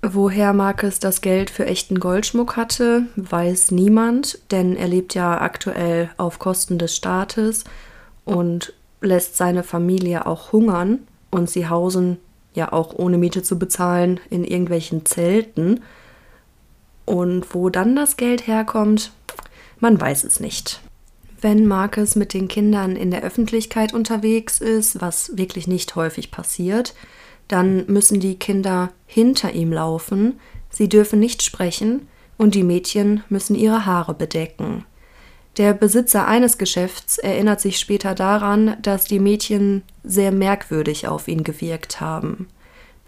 Woher 0.03 0.55
Marcus 0.55 0.99
das 0.99 1.21
Geld 1.21 1.51
für 1.51 1.67
echten 1.67 2.01
Goldschmuck 2.01 2.57
hatte, 2.57 3.05
weiß 3.17 3.71
niemand, 3.71 4.39
denn 4.51 4.75
er 4.75 4.89
lebt 4.89 5.15
ja 5.15 5.41
aktuell 5.41 6.11
auf 6.17 6.39
Kosten 6.39 6.79
des 6.79 6.97
Staates 6.97 7.65
und 8.25 8.73
lässt 9.03 9.37
seine 9.37 9.63
Familie 9.63 10.25
auch 10.27 10.53
hungern 10.53 11.01
und 11.31 11.51
sie 11.51 11.69
hausen 11.69 12.17
ja 12.55 12.73
auch 12.73 12.95
ohne 12.95 13.19
Miete 13.19 13.43
zu 13.43 13.59
bezahlen 13.59 14.21
in 14.31 14.45
irgendwelchen 14.45 15.05
Zelten. 15.05 15.83
Und 17.05 17.55
wo 17.55 17.69
dann 17.69 17.95
das 17.95 18.17
Geld 18.17 18.47
herkommt, 18.47 19.13
man 19.81 20.01
weiß 20.01 20.25
es 20.25 20.41
nicht. 20.41 20.81
Wenn 21.43 21.67
Marcus 21.67 22.17
mit 22.17 22.33
den 22.33 22.49
Kindern 22.49 22.97
in 22.97 23.11
der 23.11 23.23
Öffentlichkeit 23.23 23.93
unterwegs 23.93 24.61
ist, 24.61 25.01
was 25.01 25.37
wirklich 25.37 25.67
nicht 25.67 25.95
häufig 25.95 26.31
passiert, 26.31 26.95
dann 27.53 27.85
müssen 27.87 28.21
die 28.21 28.39
Kinder 28.39 28.91
hinter 29.07 29.53
ihm 29.53 29.73
laufen, 29.73 30.39
sie 30.71 30.89
dürfen 30.89 31.19
nicht 31.19 31.43
sprechen 31.43 32.09
und 32.39 32.55
die 32.55 32.63
Mädchen 32.63 33.25
müssen 33.29 33.57
ihre 33.57 33.87
Haare 33.87 34.15
bedecken. 34.15 34.85
Der 35.57 35.75
Besitzer 35.75 36.29
eines 36.29 36.59
Geschäfts 36.59 37.19
erinnert 37.19 37.61
sich 37.61 37.79
später 37.79 38.15
daran, 38.15 38.77
dass 38.83 39.05
die 39.05 39.19
Mädchen 39.19 39.83
sehr 40.05 40.31
merkwürdig 40.31 41.09
auf 41.09 41.27
ihn 41.27 41.43
gewirkt 41.43 42.01
haben. 42.01 42.49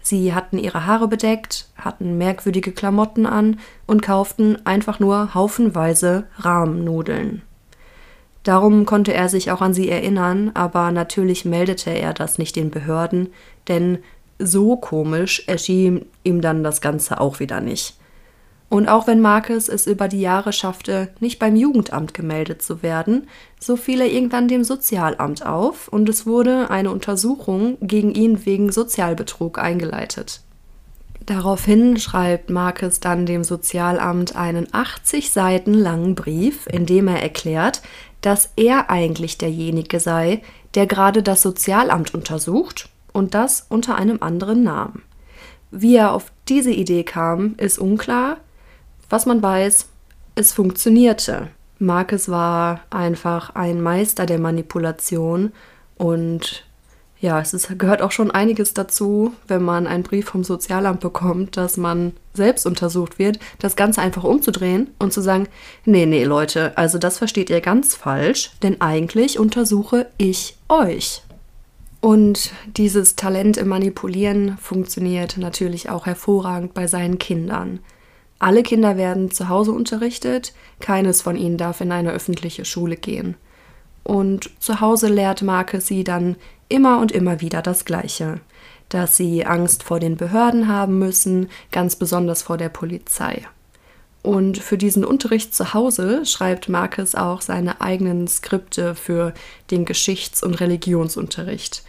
Sie 0.01 0.33
hatten 0.33 0.57
ihre 0.57 0.85
Haare 0.85 1.07
bedeckt, 1.07 1.69
hatten 1.77 2.17
merkwürdige 2.17 2.73
Klamotten 2.73 3.25
an 3.25 3.59
und 3.87 4.01
kauften 4.01 4.57
einfach 4.65 4.99
nur 4.99 5.33
haufenweise 5.33 6.25
Rahmnudeln. 6.37 7.43
Darum 8.43 8.85
konnte 8.85 9.13
er 9.13 9.29
sich 9.29 9.51
auch 9.51 9.61
an 9.61 9.73
sie 9.73 9.89
erinnern, 9.89 10.51
aber 10.53 10.91
natürlich 10.91 11.45
meldete 11.45 11.91
er 11.91 12.13
das 12.13 12.37
nicht 12.37 12.57
den 12.57 12.71
Behörden, 12.71 13.29
denn 13.69 13.99
so 14.45 14.75
komisch 14.77 15.43
erschien 15.47 16.05
ihm 16.23 16.41
dann 16.41 16.63
das 16.63 16.81
Ganze 16.81 17.19
auch 17.19 17.39
wieder 17.39 17.61
nicht. 17.61 17.95
Und 18.73 18.89
auch 18.89 19.05
wenn 19.05 19.21
Marcus 19.21 19.69
es 19.69 19.85
über 19.85 20.07
die 20.07 20.21
Jahre 20.21 20.51
schaffte, 20.51 21.09
nicht 21.19 21.37
beim 21.37 21.55
Jugendamt 21.55 22.15
gemeldet 22.15 22.63
zu 22.63 22.81
werden, 22.81 23.27
so 23.59 23.75
fiel 23.75 24.01
er 24.01 24.11
irgendwann 24.11 24.47
dem 24.47 24.63
Sozialamt 24.63 25.45
auf 25.45 25.89
und 25.89 26.09
es 26.09 26.25
wurde 26.25 26.71
eine 26.71 26.89
Untersuchung 26.89 27.77
gegen 27.81 28.15
ihn 28.15 28.47
wegen 28.47 28.71
Sozialbetrug 28.71 29.59
eingeleitet. 29.59 30.41
Daraufhin 31.25 31.97
schreibt 31.97 32.49
Marcus 32.49 32.99
dann 32.99 33.27
dem 33.27 33.43
Sozialamt 33.43 34.35
einen 34.35 34.67
80 34.71 35.29
Seiten 35.29 35.75
langen 35.75 36.15
Brief, 36.15 36.65
in 36.65 36.87
dem 36.87 37.07
er 37.07 37.21
erklärt, 37.21 37.83
dass 38.21 38.49
er 38.55 38.89
eigentlich 38.89 39.37
derjenige 39.37 39.99
sei, 39.99 40.41
der 40.73 40.87
gerade 40.87 41.21
das 41.21 41.43
Sozialamt 41.43 42.15
untersucht 42.15 42.89
und 43.13 43.33
das 43.33 43.65
unter 43.69 43.95
einem 43.95 44.21
anderen 44.21 44.63
Namen. 44.63 45.03
Wie 45.71 45.95
er 45.95 46.11
auf 46.11 46.31
diese 46.49 46.71
Idee 46.71 47.03
kam, 47.03 47.55
ist 47.57 47.79
unklar. 47.79 48.37
Was 49.09 49.25
man 49.25 49.41
weiß, 49.41 49.87
es 50.35 50.51
funktionierte. 50.51 51.49
Marcus 51.79 52.29
war 52.29 52.81
einfach 52.89 53.55
ein 53.55 53.81
Meister 53.81 54.25
der 54.25 54.39
Manipulation 54.39 55.51
und 55.97 56.65
ja, 57.23 57.39
es 57.39 57.53
ist, 57.53 57.79
gehört 57.79 58.01
auch 58.01 58.11
schon 58.11 58.31
einiges 58.31 58.73
dazu, 58.73 59.33
wenn 59.47 59.63
man 59.63 59.87
einen 59.87 60.03
Brief 60.03 60.25
vom 60.25 60.43
Sozialamt 60.43 60.99
bekommt, 60.99 61.55
dass 61.55 61.77
man 61.77 62.11
selbst 62.33 62.65
untersucht 62.65 63.17
wird, 63.17 63.39
das 63.59 63.77
Ganze 63.77 64.01
einfach 64.01 64.25
umzudrehen 64.25 64.91
und 64.99 65.13
zu 65.13 65.21
sagen, 65.21 65.47
nee, 65.85 66.05
nee, 66.05 66.25
Leute, 66.25 66.77
also 66.77 66.97
das 66.97 67.19
versteht 67.19 67.49
ihr 67.49 67.61
ganz 67.61 67.95
falsch, 67.95 68.51
denn 68.61 68.81
eigentlich 68.81 69.39
untersuche 69.39 70.07
ich 70.17 70.57
euch. 70.67 71.21
Und 72.03 72.51
dieses 72.75 73.15
Talent 73.15 73.55
im 73.55 73.69
Manipulieren 73.69 74.57
funktioniert 74.57 75.37
natürlich 75.37 75.89
auch 75.89 76.05
hervorragend 76.05 76.73
bei 76.73 76.85
seinen 76.85 77.17
Kindern. 77.17 77.79
Alle 78.39 78.61
Kinder 78.61 78.97
werden 78.97 79.31
zu 79.31 79.47
Hause 79.47 79.71
unterrichtet, 79.71 80.53
keines 80.81 81.21
von 81.21 81.37
ihnen 81.37 81.57
darf 81.57 81.79
in 81.79 81.93
eine 81.93 82.11
öffentliche 82.11 82.65
Schule 82.65 82.97
gehen. 82.97 83.35
Und 84.03 84.49
zu 84.59 84.81
Hause 84.81 85.07
lehrt 85.07 85.43
Marke 85.43 85.79
sie 85.79 86.03
dann 86.03 86.35
immer 86.67 86.99
und 86.99 87.13
immer 87.13 87.39
wieder 87.39 87.61
das 87.61 87.85
Gleiche, 87.85 88.41
dass 88.89 89.15
sie 89.15 89.45
Angst 89.45 89.81
vor 89.81 90.01
den 90.01 90.17
Behörden 90.17 90.67
haben 90.67 90.99
müssen, 90.99 91.47
ganz 91.71 91.95
besonders 91.95 92.41
vor 92.41 92.57
der 92.57 92.67
Polizei. 92.67 93.43
Und 94.23 94.57
für 94.57 94.77
diesen 94.77 95.05
Unterricht 95.05 95.55
zu 95.55 95.73
Hause 95.73 96.25
schreibt 96.25 96.67
Marcus 96.67 97.15
auch 97.15 97.39
seine 97.39 97.79
eigenen 97.79 98.27
Skripte 98.27 98.93
für 98.93 99.33
den 99.71 99.85
Geschichts- 99.85 100.43
und 100.43 100.59
Religionsunterricht. 100.59 101.83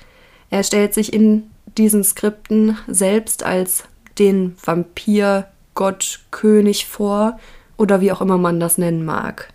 Er 0.55 0.63
stellt 0.63 0.95
sich 0.95 1.13
in 1.13 1.51
diesen 1.77 2.05
Skripten 2.05 2.79
selbst 2.87 3.43
als 3.43 3.89
den 4.21 4.55
Vampir, 4.65 5.49
Gott, 5.75 6.21
König 6.31 6.87
vor 6.87 7.41
oder 7.77 8.01
wie 8.01 8.13
auch 8.13 8.21
immer 8.21 8.39
man 8.39 8.61
das 8.61 8.79
nennen 8.79 9.05
mag. 9.05 9.53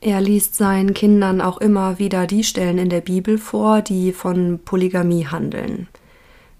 Er 0.00 0.20
liest 0.20 0.56
seinen 0.56 0.92
Kindern 0.92 1.40
auch 1.40 1.58
immer 1.58 2.00
wieder 2.00 2.26
die 2.26 2.42
Stellen 2.42 2.78
in 2.78 2.88
der 2.88 3.00
Bibel 3.00 3.38
vor, 3.38 3.80
die 3.80 4.12
von 4.12 4.58
Polygamie 4.64 5.28
handeln. 5.28 5.86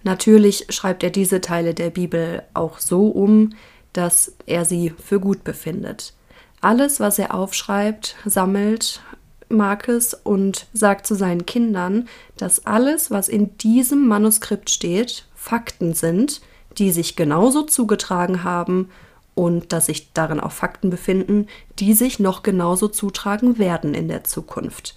Natürlich 0.04 0.66
schreibt 0.68 1.02
er 1.02 1.10
diese 1.10 1.40
Teile 1.40 1.74
der 1.74 1.90
Bibel 1.90 2.44
auch 2.54 2.78
so 2.78 3.08
um, 3.08 3.54
dass 3.92 4.36
er 4.46 4.64
sie 4.64 4.94
für 5.04 5.18
gut 5.18 5.42
befindet. 5.42 6.14
Alles, 6.60 7.00
was 7.00 7.18
er 7.18 7.34
aufschreibt, 7.34 8.14
sammelt, 8.24 9.02
Marcus 9.50 10.14
und 10.14 10.66
sagt 10.72 11.06
zu 11.06 11.14
seinen 11.14 11.46
Kindern, 11.46 12.08
dass 12.36 12.66
alles, 12.66 13.10
was 13.10 13.28
in 13.28 13.56
diesem 13.58 14.06
Manuskript 14.06 14.70
steht, 14.70 15.26
Fakten 15.34 15.94
sind, 15.94 16.40
die 16.78 16.90
sich 16.90 17.16
genauso 17.16 17.62
zugetragen 17.62 18.44
haben 18.44 18.88
und 19.34 19.72
dass 19.72 19.86
sich 19.86 20.12
darin 20.12 20.40
auch 20.40 20.52
Fakten 20.52 20.90
befinden, 20.90 21.46
die 21.78 21.94
sich 21.94 22.20
noch 22.20 22.42
genauso 22.42 22.88
zutragen 22.88 23.58
werden 23.58 23.94
in 23.94 24.08
der 24.08 24.24
Zukunft. 24.24 24.94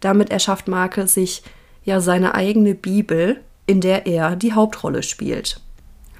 Damit 0.00 0.30
erschafft 0.30 0.68
Marcus 0.68 1.14
sich 1.14 1.42
ja 1.84 2.00
seine 2.00 2.34
eigene 2.34 2.74
Bibel, 2.74 3.40
in 3.66 3.80
der 3.80 4.06
er 4.06 4.36
die 4.36 4.52
Hauptrolle 4.52 5.02
spielt. 5.02 5.60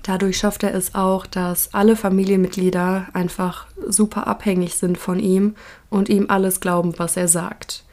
Dadurch 0.03 0.37
schafft 0.39 0.65
er 0.65 0.75
es 0.75 0.95
auch, 0.95 1.27
dass 1.27 1.75
alle 1.75 1.95
Familienmitglieder 1.95 3.09
einfach 3.13 3.67
super 3.87 4.27
abhängig 4.27 4.75
sind 4.75 4.99
von 4.99 5.21
ihm 5.21 5.55
und 5.93 6.09
ihm 6.09 6.27
alles 6.29 6.61
glauben, 6.61 6.95
was 6.99 7.17
er 7.17 7.29
sagt. 7.29 7.85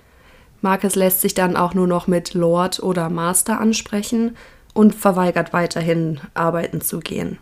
Marcus 0.61 0.95
lässt 0.95 1.21
sich 1.21 1.33
dann 1.33 1.55
auch 1.55 1.73
nur 1.73 1.87
noch 1.87 2.07
mit 2.07 2.33
Lord 2.33 2.81
oder 2.81 3.09
Master 3.09 3.59
ansprechen 3.59 4.35
und 4.73 4.95
verweigert 4.95 5.53
weiterhin 5.53 6.19
arbeiten 6.33 6.81
zu 6.81 6.99
gehen. 6.99 7.37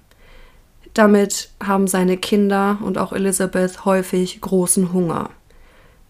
Damit 0.94 1.52
haben 1.64 1.88
seine 1.88 2.18
Kinder 2.18 2.80
und 2.82 2.98
auch 2.98 3.14
Elizabeth 3.14 3.86
häufig 3.86 4.42
großen 4.42 4.94
Hunger. 4.94 5.30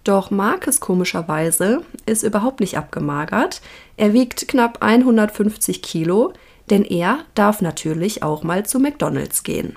Doch 0.03 0.31
Marcus 0.31 0.79
komischerweise 0.79 1.81
ist 2.05 2.23
überhaupt 2.23 2.61
nicht 2.61 2.77
abgemagert. 2.77 3.61
Er 3.97 4.13
wiegt 4.13 4.47
knapp 4.47 4.77
150 4.81 5.81
Kilo, 5.81 6.31
denn 6.69 6.85
er 6.85 7.19
darf 7.35 7.61
natürlich 7.61 8.23
auch 8.23 8.43
mal 8.43 8.65
zu 8.65 8.79
McDonald's 8.79 9.43
gehen. 9.43 9.75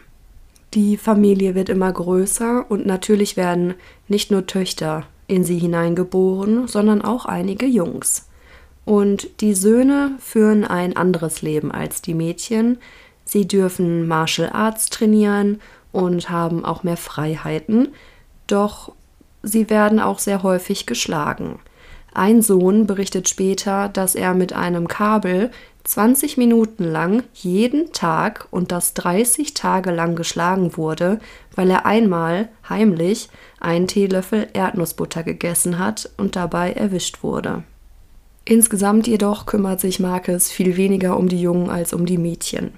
Die 0.74 0.96
Familie 0.96 1.54
wird 1.54 1.68
immer 1.68 1.92
größer 1.92 2.70
und 2.70 2.86
natürlich 2.86 3.36
werden 3.36 3.74
nicht 4.06 4.30
nur 4.30 4.46
Töchter 4.46 5.04
in 5.26 5.44
sie 5.44 5.58
hineingeboren, 5.58 6.68
sondern 6.68 7.02
auch 7.02 7.24
einige 7.24 7.66
Jungs. 7.66 8.28
Und 8.84 9.40
die 9.40 9.54
Söhne 9.54 10.12
führen 10.18 10.64
ein 10.64 10.96
anderes 10.96 11.42
Leben 11.42 11.70
als 11.70 12.02
die 12.02 12.14
Mädchen. 12.14 12.78
Sie 13.24 13.46
dürfen 13.46 14.06
Martial 14.06 14.50
Arts 14.52 14.90
trainieren 14.90 15.60
und 15.92 16.30
haben 16.30 16.64
auch 16.64 16.82
mehr 16.82 16.96
Freiheiten, 16.96 17.88
doch 18.46 18.92
sie 19.42 19.70
werden 19.70 20.00
auch 20.00 20.18
sehr 20.18 20.42
häufig 20.42 20.86
geschlagen. 20.86 21.58
Ein 22.12 22.42
Sohn 22.42 22.86
berichtet 22.86 23.28
später, 23.28 23.88
dass 23.88 24.14
er 24.14 24.34
mit 24.34 24.52
einem 24.52 24.88
Kabel 24.88 25.50
20 25.90 26.36
Minuten 26.36 26.84
lang 26.84 27.24
jeden 27.34 27.92
Tag 27.92 28.46
und 28.52 28.70
das 28.70 28.94
30 28.94 29.54
Tage 29.54 29.90
lang 29.90 30.14
geschlagen 30.14 30.76
wurde, 30.76 31.18
weil 31.56 31.68
er 31.68 31.84
einmal 31.84 32.48
heimlich 32.68 33.28
einen 33.58 33.88
Teelöffel 33.88 34.46
Erdnussbutter 34.52 35.24
gegessen 35.24 35.80
hat 35.80 36.08
und 36.16 36.36
dabei 36.36 36.74
erwischt 36.74 37.24
wurde. 37.24 37.64
Insgesamt 38.44 39.08
jedoch 39.08 39.46
kümmert 39.46 39.80
sich 39.80 39.98
Marcus 39.98 40.48
viel 40.48 40.76
weniger 40.76 41.16
um 41.16 41.28
die 41.28 41.40
Jungen 41.40 41.70
als 41.70 41.92
um 41.92 42.06
die 42.06 42.18
Mädchen. 42.18 42.70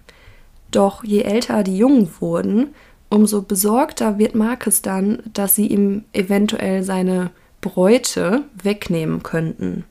Doch 0.71 1.05
je 1.05 1.21
älter 1.21 1.65
die 1.65 1.77
Jungen 1.77 2.09
wurden, 2.19 2.69
umso 3.11 3.43
besorgter 3.43 4.17
wird 4.17 4.35
Marcus 4.35 4.81
dann, 4.81 5.23
dass 5.35 5.55
sie 5.55 5.67
ihm 5.67 6.05
eventuell 6.15 6.83
seine 6.83 7.31
Bräute 7.61 8.45
wegnehmen 8.63 9.23
könnten. 9.23 9.85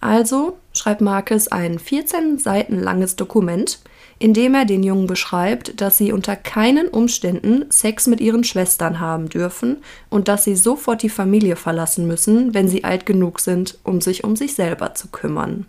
Also 0.00 0.58
schreibt 0.78 1.00
Marcus 1.00 1.48
ein 1.48 1.78
14 1.78 2.38
Seiten 2.38 2.80
langes 2.80 3.16
Dokument, 3.16 3.80
in 4.18 4.32
dem 4.32 4.54
er 4.54 4.64
den 4.64 4.82
Jungen 4.82 5.06
beschreibt, 5.06 5.80
dass 5.80 5.98
sie 5.98 6.12
unter 6.12 6.36
keinen 6.36 6.88
Umständen 6.88 7.66
Sex 7.70 8.06
mit 8.06 8.20
ihren 8.20 8.44
Schwestern 8.44 9.00
haben 9.00 9.28
dürfen 9.28 9.78
und 10.08 10.28
dass 10.28 10.44
sie 10.44 10.56
sofort 10.56 11.02
die 11.02 11.10
Familie 11.10 11.56
verlassen 11.56 12.06
müssen, 12.06 12.54
wenn 12.54 12.68
sie 12.68 12.84
alt 12.84 13.04
genug 13.04 13.40
sind, 13.40 13.78
um 13.84 14.00
sich 14.00 14.24
um 14.24 14.36
sich 14.36 14.54
selber 14.54 14.94
zu 14.94 15.08
kümmern. 15.08 15.66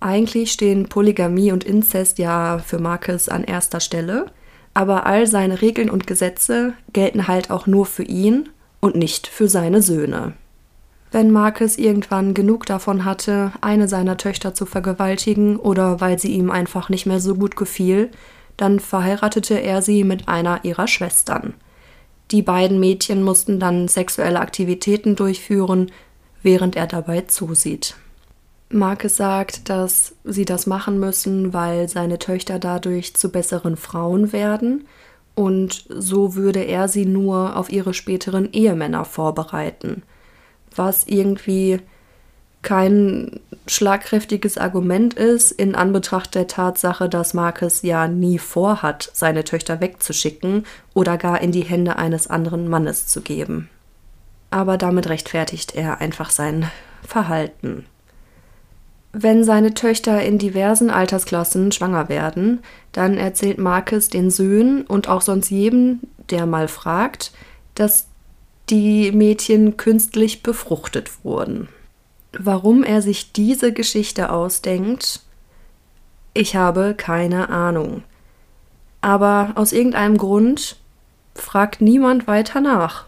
Eigentlich 0.00 0.52
stehen 0.52 0.88
Polygamie 0.88 1.50
und 1.50 1.64
Inzest 1.64 2.18
ja 2.18 2.58
für 2.58 2.78
Marcus 2.78 3.28
an 3.28 3.42
erster 3.42 3.80
Stelle, 3.80 4.26
aber 4.74 5.06
all 5.06 5.26
seine 5.26 5.62
Regeln 5.62 5.88
und 5.88 6.06
Gesetze 6.06 6.74
gelten 6.92 7.26
halt 7.26 7.50
auch 7.50 7.66
nur 7.66 7.86
für 7.86 8.02
ihn 8.02 8.50
und 8.80 8.96
nicht 8.96 9.26
für 9.26 9.48
seine 9.48 9.80
Söhne. 9.80 10.34
Wenn 11.14 11.30
Marcus 11.30 11.78
irgendwann 11.78 12.34
genug 12.34 12.66
davon 12.66 13.04
hatte, 13.04 13.52
eine 13.60 13.86
seiner 13.86 14.16
Töchter 14.16 14.52
zu 14.52 14.66
vergewaltigen 14.66 15.56
oder 15.58 16.00
weil 16.00 16.18
sie 16.18 16.32
ihm 16.32 16.50
einfach 16.50 16.88
nicht 16.88 17.06
mehr 17.06 17.20
so 17.20 17.36
gut 17.36 17.54
gefiel, 17.54 18.10
dann 18.56 18.80
verheiratete 18.80 19.54
er 19.54 19.80
sie 19.80 20.02
mit 20.02 20.26
einer 20.26 20.64
ihrer 20.64 20.88
Schwestern. 20.88 21.54
Die 22.32 22.42
beiden 22.42 22.80
Mädchen 22.80 23.22
mussten 23.22 23.60
dann 23.60 23.86
sexuelle 23.86 24.40
Aktivitäten 24.40 25.14
durchführen, 25.14 25.92
während 26.42 26.74
er 26.74 26.88
dabei 26.88 27.20
zusieht. 27.20 27.94
Marcus 28.70 29.16
sagt, 29.16 29.68
dass 29.68 30.16
sie 30.24 30.44
das 30.44 30.66
machen 30.66 30.98
müssen, 30.98 31.52
weil 31.52 31.88
seine 31.88 32.18
Töchter 32.18 32.58
dadurch 32.58 33.14
zu 33.14 33.30
besseren 33.30 33.76
Frauen 33.76 34.32
werden 34.32 34.88
und 35.36 35.84
so 35.88 36.34
würde 36.34 36.62
er 36.62 36.88
sie 36.88 37.06
nur 37.06 37.54
auf 37.54 37.70
ihre 37.70 37.94
späteren 37.94 38.52
Ehemänner 38.52 39.04
vorbereiten 39.04 40.02
was 40.76 41.06
irgendwie 41.06 41.80
kein 42.62 43.40
schlagkräftiges 43.66 44.58
Argument 44.58 45.14
ist, 45.14 45.52
in 45.52 45.74
Anbetracht 45.74 46.34
der 46.34 46.46
Tatsache, 46.46 47.08
dass 47.08 47.34
Marcus 47.34 47.82
ja 47.82 48.08
nie 48.08 48.38
vorhat, 48.38 49.10
seine 49.12 49.44
Töchter 49.44 49.80
wegzuschicken 49.80 50.66
oder 50.92 51.16
gar 51.16 51.40
in 51.40 51.52
die 51.52 51.64
Hände 51.64 51.96
eines 51.96 52.26
anderen 52.26 52.68
Mannes 52.68 53.06
zu 53.06 53.20
geben. 53.20 53.68
Aber 54.50 54.76
damit 54.76 55.08
rechtfertigt 55.08 55.74
er 55.74 56.00
einfach 56.00 56.30
sein 56.30 56.70
Verhalten. 57.06 57.86
Wenn 59.12 59.44
seine 59.44 59.74
Töchter 59.74 60.22
in 60.22 60.38
diversen 60.38 60.90
Altersklassen 60.90 61.70
schwanger 61.70 62.08
werden, 62.08 62.60
dann 62.92 63.16
erzählt 63.16 63.58
Marcus 63.58 64.08
den 64.08 64.30
Söhnen 64.30 64.82
und 64.82 65.08
auch 65.08 65.20
sonst 65.20 65.50
jedem, 65.50 66.00
der 66.30 66.46
mal 66.46 66.66
fragt, 66.66 67.32
dass 67.74 68.08
die 68.70 69.12
Mädchen 69.12 69.76
künstlich 69.76 70.42
befruchtet 70.42 71.24
wurden. 71.24 71.68
Warum 72.32 72.82
er 72.82 73.02
sich 73.02 73.32
diese 73.32 73.72
Geschichte 73.72 74.30
ausdenkt, 74.30 75.20
ich 76.32 76.56
habe 76.56 76.94
keine 76.96 77.48
Ahnung. 77.48 78.02
Aber 79.00 79.52
aus 79.54 79.72
irgendeinem 79.72 80.16
Grund 80.16 80.76
fragt 81.34 81.80
niemand 81.80 82.26
weiter 82.26 82.60
nach. 82.60 83.06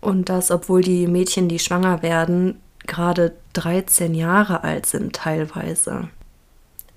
Und 0.00 0.28
das, 0.28 0.50
obwohl 0.50 0.82
die 0.82 1.06
Mädchen, 1.06 1.48
die 1.48 1.58
schwanger 1.58 2.02
werden, 2.02 2.60
gerade 2.86 3.32
13 3.54 4.14
Jahre 4.14 4.64
alt 4.64 4.86
sind 4.86 5.14
teilweise. 5.14 6.08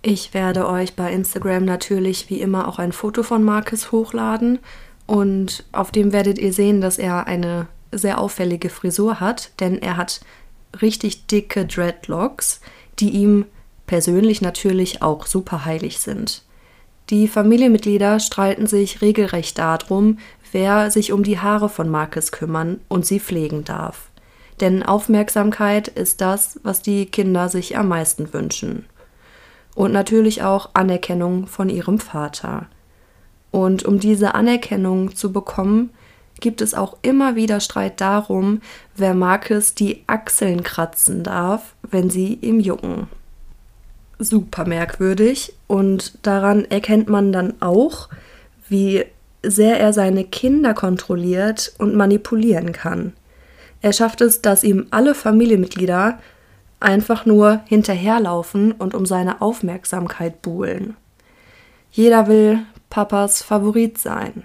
Ich 0.01 0.33
werde 0.33 0.67
euch 0.67 0.95
bei 0.95 1.11
Instagram 1.11 1.65
natürlich 1.65 2.29
wie 2.29 2.41
immer 2.41 2.67
auch 2.67 2.77
ein 2.77 2.91
Foto 2.91 3.23
von 3.23 3.43
Marcus 3.43 3.91
hochladen 3.91 4.59
und 5.07 5.63
auf 5.71 5.91
dem 5.91 6.13
werdet 6.13 6.37
ihr 6.37 6.53
sehen, 6.53 6.81
dass 6.81 6.97
er 6.97 7.27
eine 7.27 7.67
sehr 7.97 8.19
auffällige 8.19 8.69
Frisur 8.69 9.19
hat, 9.19 9.51
denn 9.59 9.81
er 9.81 9.97
hat 9.97 10.21
richtig 10.81 11.27
dicke 11.27 11.65
Dreadlocks, 11.65 12.61
die 12.99 13.09
ihm 13.09 13.45
persönlich 13.87 14.41
natürlich 14.41 15.01
auch 15.01 15.25
super 15.25 15.65
heilig 15.65 15.99
sind. 15.99 16.43
Die 17.09 17.27
Familienmitglieder 17.27 18.19
streiten 18.19 18.65
sich 18.65 19.01
regelrecht 19.01 19.59
darum, 19.59 20.17
wer 20.51 20.89
sich 20.89 21.11
um 21.11 21.23
die 21.23 21.39
Haare 21.39 21.69
von 21.69 21.89
Marcus 21.89 22.31
kümmern 22.31 22.79
und 22.87 23.05
sie 23.05 23.19
pflegen 23.19 23.63
darf. 23.63 24.09
Denn 24.59 24.83
Aufmerksamkeit 24.83 25.87
ist 25.87 26.21
das, 26.21 26.59
was 26.63 26.81
die 26.81 27.05
Kinder 27.05 27.49
sich 27.49 27.77
am 27.77 27.89
meisten 27.89 28.33
wünschen. 28.33 28.85
Und 29.75 29.91
natürlich 29.91 30.43
auch 30.43 30.69
Anerkennung 30.73 31.47
von 31.47 31.69
ihrem 31.69 31.99
Vater. 31.99 32.67
Und 33.51 33.83
um 33.83 33.99
diese 33.99 34.33
Anerkennung 34.33 35.15
zu 35.15 35.31
bekommen, 35.33 35.91
gibt 36.39 36.61
es 36.61 36.73
auch 36.73 36.97
immer 37.01 37.35
wieder 37.35 37.59
Streit 37.59 38.01
darum, 38.01 38.61
wer 38.95 39.13
Marcus 39.13 39.73
die 39.73 40.03
Achseln 40.07 40.63
kratzen 40.63 41.23
darf, 41.23 41.75
wenn 41.83 42.09
sie 42.09 42.37
ihm 42.41 42.59
jucken. 42.59 43.07
Super 44.19 44.65
merkwürdig 44.65 45.53
und 45.67 46.17
daran 46.25 46.65
erkennt 46.65 47.09
man 47.09 47.31
dann 47.31 47.61
auch, 47.61 48.09
wie 48.69 49.05
sehr 49.43 49.79
er 49.79 49.93
seine 49.93 50.23
Kinder 50.23 50.73
kontrolliert 50.73 51.73
und 51.77 51.95
manipulieren 51.95 52.71
kann. 52.71 53.13
Er 53.81 53.93
schafft 53.93 54.21
es, 54.21 54.41
dass 54.41 54.63
ihm 54.63 54.87
alle 54.89 55.13
Familienmitglieder 55.13 56.19
einfach 56.79 57.25
nur 57.25 57.61
hinterherlaufen 57.65 58.71
und 58.71 58.93
um 58.95 59.05
seine 59.05 59.41
Aufmerksamkeit 59.41 60.41
buhlen. 60.41 60.95
Jeder 61.91 62.27
will 62.27 62.59
Papas 62.89 63.41
Favorit 63.41 63.97
sein. 63.97 64.43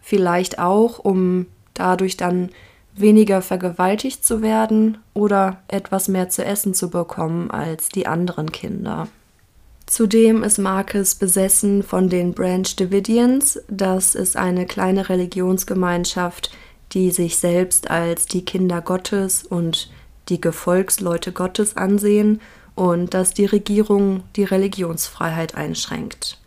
Vielleicht 0.00 0.58
auch, 0.58 0.98
um 0.98 1.46
dadurch 1.74 2.16
dann 2.16 2.50
weniger 2.94 3.42
vergewaltigt 3.42 4.24
zu 4.24 4.42
werden 4.42 4.98
oder 5.14 5.58
etwas 5.68 6.08
mehr 6.08 6.28
zu 6.28 6.44
essen 6.44 6.74
zu 6.74 6.90
bekommen 6.90 7.50
als 7.50 7.88
die 7.88 8.06
anderen 8.06 8.52
Kinder. 8.52 9.08
Zudem 9.86 10.44
ist 10.44 10.58
Marcus 10.58 11.16
besessen 11.16 11.82
von 11.82 12.08
den 12.08 12.32
Branch 12.32 12.76
Davidians. 12.76 13.60
Das 13.68 14.14
ist 14.14 14.36
eine 14.36 14.66
kleine 14.66 15.08
Religionsgemeinschaft, 15.08 16.52
die 16.92 17.10
sich 17.10 17.38
selbst 17.38 17.90
als 17.90 18.26
die 18.26 18.44
Kinder 18.44 18.82
Gottes 18.82 19.42
und 19.42 19.90
die 20.28 20.40
Gefolgsleute 20.40 21.32
Gottes 21.32 21.76
ansehen 21.76 22.40
und 22.76 23.14
dass 23.14 23.34
die 23.34 23.46
Regierung 23.46 24.22
die 24.36 24.44
Religionsfreiheit 24.44 25.56
einschränkt. 25.56 26.39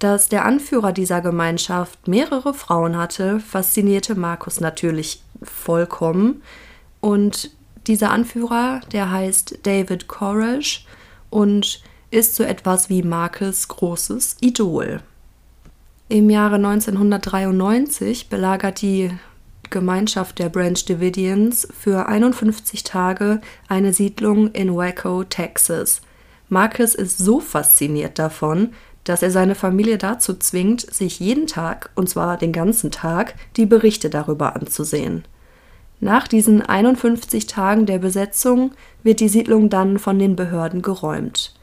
Dass 0.00 0.30
der 0.30 0.46
Anführer 0.46 0.92
dieser 0.92 1.20
Gemeinschaft 1.20 2.08
mehrere 2.08 2.54
Frauen 2.54 2.96
hatte, 2.96 3.38
faszinierte 3.38 4.14
Markus 4.14 4.58
natürlich 4.58 5.22
vollkommen. 5.42 6.42
Und 7.00 7.50
dieser 7.86 8.10
Anführer, 8.10 8.80
der 8.92 9.10
heißt 9.10 9.60
David 9.62 10.08
Koresh 10.08 10.86
und 11.28 11.82
ist 12.10 12.34
so 12.34 12.42
etwas 12.42 12.88
wie 12.88 13.02
Marcus 13.02 13.68
großes 13.68 14.38
Idol. 14.40 15.02
Im 16.08 16.30
Jahre 16.30 16.56
1993 16.56 18.30
belagert 18.30 18.80
die 18.80 19.10
Gemeinschaft 19.68 20.38
der 20.38 20.48
Branch 20.48 20.82
Davidians 20.82 21.68
für 21.78 22.06
51 22.06 22.84
Tage 22.84 23.42
eine 23.68 23.92
Siedlung 23.92 24.50
in 24.52 24.74
Waco, 24.74 25.24
Texas. 25.24 26.00
Marcus 26.48 26.96
ist 26.96 27.18
so 27.18 27.38
fasziniert 27.38 28.18
davon, 28.18 28.70
dass 29.10 29.24
er 29.24 29.32
seine 29.32 29.56
Familie 29.56 29.98
dazu 29.98 30.34
zwingt, 30.34 30.82
sich 30.82 31.18
jeden 31.18 31.48
Tag, 31.48 31.90
und 31.96 32.08
zwar 32.08 32.36
den 32.36 32.52
ganzen 32.52 32.92
Tag, 32.92 33.34
die 33.56 33.66
Berichte 33.66 34.08
darüber 34.08 34.54
anzusehen. 34.54 35.24
Nach 35.98 36.28
diesen 36.28 36.62
51 36.62 37.48
Tagen 37.48 37.86
der 37.86 37.98
Besetzung 37.98 38.70
wird 39.02 39.18
die 39.18 39.28
Siedlung 39.28 39.68
dann 39.68 39.98
von 39.98 40.16
den 40.20 40.36
Behörden 40.36 40.80
geräumt. 40.80 41.56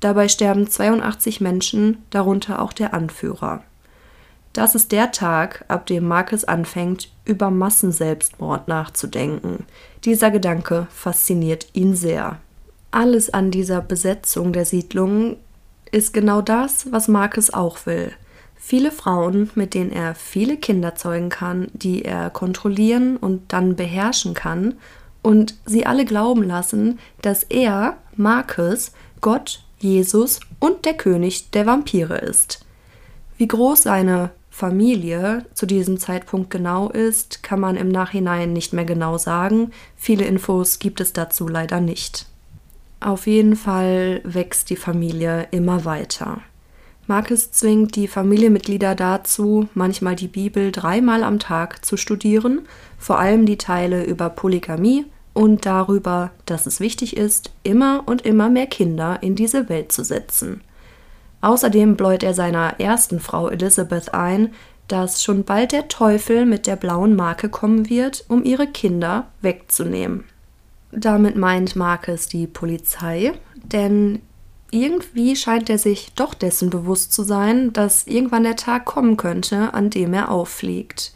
Dabei 0.00 0.28
sterben 0.28 0.70
82 0.70 1.42
Menschen, 1.42 1.98
darunter 2.08 2.62
auch 2.62 2.72
der 2.72 2.94
Anführer. 2.94 3.62
Das 4.54 4.74
ist 4.74 4.90
der 4.90 5.12
Tag, 5.12 5.66
ab 5.68 5.84
dem 5.84 6.08
Marcus 6.08 6.44
anfängt, 6.44 7.10
über 7.26 7.50
Massenselbstmord 7.50 8.68
nachzudenken. 8.68 9.66
Dieser 10.06 10.30
Gedanke 10.30 10.86
fasziniert 10.90 11.66
ihn 11.74 11.94
sehr. 11.94 12.38
Alles 12.90 13.28
an 13.28 13.50
dieser 13.50 13.82
Besetzung 13.82 14.54
der 14.54 14.64
Siedlung 14.64 15.36
ist 15.96 16.12
genau 16.12 16.42
das, 16.42 16.92
was 16.92 17.08
Marcus 17.08 17.48
auch 17.48 17.86
will. 17.86 18.12
Viele 18.54 18.92
Frauen, 18.92 19.50
mit 19.54 19.72
denen 19.72 19.90
er 19.90 20.14
viele 20.14 20.58
Kinder 20.58 20.94
zeugen 20.94 21.30
kann, 21.30 21.68
die 21.72 22.04
er 22.04 22.28
kontrollieren 22.28 23.16
und 23.16 23.50
dann 23.52 23.76
beherrschen 23.76 24.34
kann 24.34 24.74
und 25.22 25.54
sie 25.64 25.86
alle 25.86 26.04
glauben 26.04 26.42
lassen, 26.42 26.98
dass 27.22 27.44
er, 27.44 27.96
Marcus, 28.14 28.92
Gott, 29.22 29.64
Jesus 29.78 30.40
und 30.60 30.84
der 30.84 30.94
König 30.94 31.50
der 31.52 31.64
Vampire 31.64 32.18
ist. 32.18 32.66
Wie 33.38 33.48
groß 33.48 33.84
seine 33.84 34.30
Familie 34.50 35.46
zu 35.54 35.64
diesem 35.64 35.98
Zeitpunkt 35.98 36.50
genau 36.50 36.90
ist, 36.90 37.42
kann 37.42 37.60
man 37.60 37.76
im 37.76 37.88
Nachhinein 37.88 38.52
nicht 38.52 38.74
mehr 38.74 38.84
genau 38.84 39.16
sagen. 39.16 39.70
Viele 39.96 40.26
Infos 40.26 40.78
gibt 40.78 41.00
es 41.00 41.14
dazu 41.14 41.48
leider 41.48 41.80
nicht. 41.80 42.26
Auf 43.06 43.28
jeden 43.28 43.54
Fall 43.54 44.20
wächst 44.24 44.68
die 44.68 44.74
Familie 44.74 45.46
immer 45.52 45.84
weiter. 45.84 46.40
Marcus 47.06 47.52
zwingt 47.52 47.94
die 47.94 48.08
Familienmitglieder 48.08 48.96
dazu, 48.96 49.68
manchmal 49.74 50.16
die 50.16 50.26
Bibel 50.26 50.72
dreimal 50.72 51.22
am 51.22 51.38
Tag 51.38 51.84
zu 51.84 51.96
studieren, 51.96 52.62
vor 52.98 53.20
allem 53.20 53.46
die 53.46 53.58
Teile 53.58 54.02
über 54.02 54.28
Polygamie 54.28 55.04
und 55.34 55.66
darüber, 55.66 56.32
dass 56.46 56.66
es 56.66 56.80
wichtig 56.80 57.16
ist, 57.16 57.52
immer 57.62 58.02
und 58.06 58.26
immer 58.26 58.48
mehr 58.48 58.66
Kinder 58.66 59.22
in 59.22 59.36
diese 59.36 59.68
Welt 59.68 59.92
zu 59.92 60.02
setzen. 60.02 60.62
Außerdem 61.42 61.96
bläut 61.96 62.24
er 62.24 62.34
seiner 62.34 62.80
ersten 62.80 63.20
Frau 63.20 63.48
Elizabeth 63.48 64.14
ein, 64.14 64.52
dass 64.88 65.22
schon 65.22 65.44
bald 65.44 65.70
der 65.70 65.86
Teufel 65.86 66.44
mit 66.44 66.66
der 66.66 66.74
blauen 66.74 67.14
Marke 67.14 67.50
kommen 67.50 67.88
wird, 67.88 68.24
um 68.26 68.42
ihre 68.42 68.66
Kinder 68.66 69.28
wegzunehmen. 69.42 70.24
Damit 70.98 71.36
meint 71.36 71.76
Marcus 71.76 72.26
die 72.26 72.46
Polizei, 72.46 73.34
denn 73.62 74.22
irgendwie 74.70 75.36
scheint 75.36 75.68
er 75.68 75.76
sich 75.76 76.14
doch 76.14 76.32
dessen 76.32 76.70
bewusst 76.70 77.12
zu 77.12 77.22
sein, 77.22 77.74
dass 77.74 78.06
irgendwann 78.06 78.44
der 78.44 78.56
Tag 78.56 78.86
kommen 78.86 79.18
könnte, 79.18 79.74
an 79.74 79.90
dem 79.90 80.14
er 80.14 80.30
auffliegt. 80.30 81.12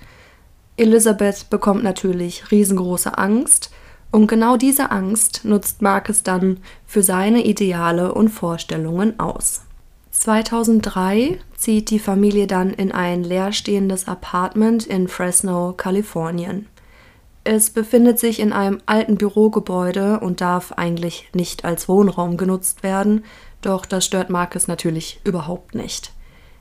Elisabeth 0.76 1.48
bekommt 1.48 1.82
natürlich 1.82 2.50
riesengroße 2.50 3.16
Angst 3.16 3.70
und 4.10 4.26
genau 4.26 4.58
diese 4.58 4.90
Angst 4.90 5.46
nutzt 5.46 5.80
Marcus 5.80 6.22
dann 6.22 6.58
für 6.84 7.02
seine 7.02 7.46
Ideale 7.46 8.12
und 8.12 8.28
Vorstellungen 8.28 9.18
aus. 9.18 9.62
2003 10.10 11.38
zieht 11.56 11.88
die 11.88 12.00
Familie 12.00 12.46
dann 12.46 12.68
in 12.68 12.92
ein 12.92 13.24
leerstehendes 13.24 14.08
Apartment 14.08 14.86
in 14.86 15.08
Fresno, 15.08 15.72
Kalifornien. 15.74 16.66
Es 17.44 17.70
befindet 17.70 18.18
sich 18.18 18.38
in 18.38 18.52
einem 18.52 18.80
alten 18.86 19.16
Bürogebäude 19.16 20.20
und 20.20 20.40
darf 20.40 20.72
eigentlich 20.72 21.30
nicht 21.34 21.64
als 21.64 21.88
Wohnraum 21.88 22.36
genutzt 22.36 22.82
werden, 22.82 23.24
doch 23.62 23.86
das 23.86 24.04
stört 24.04 24.30
Marcus 24.30 24.68
natürlich 24.68 25.20
überhaupt 25.24 25.74
nicht. 25.74 26.12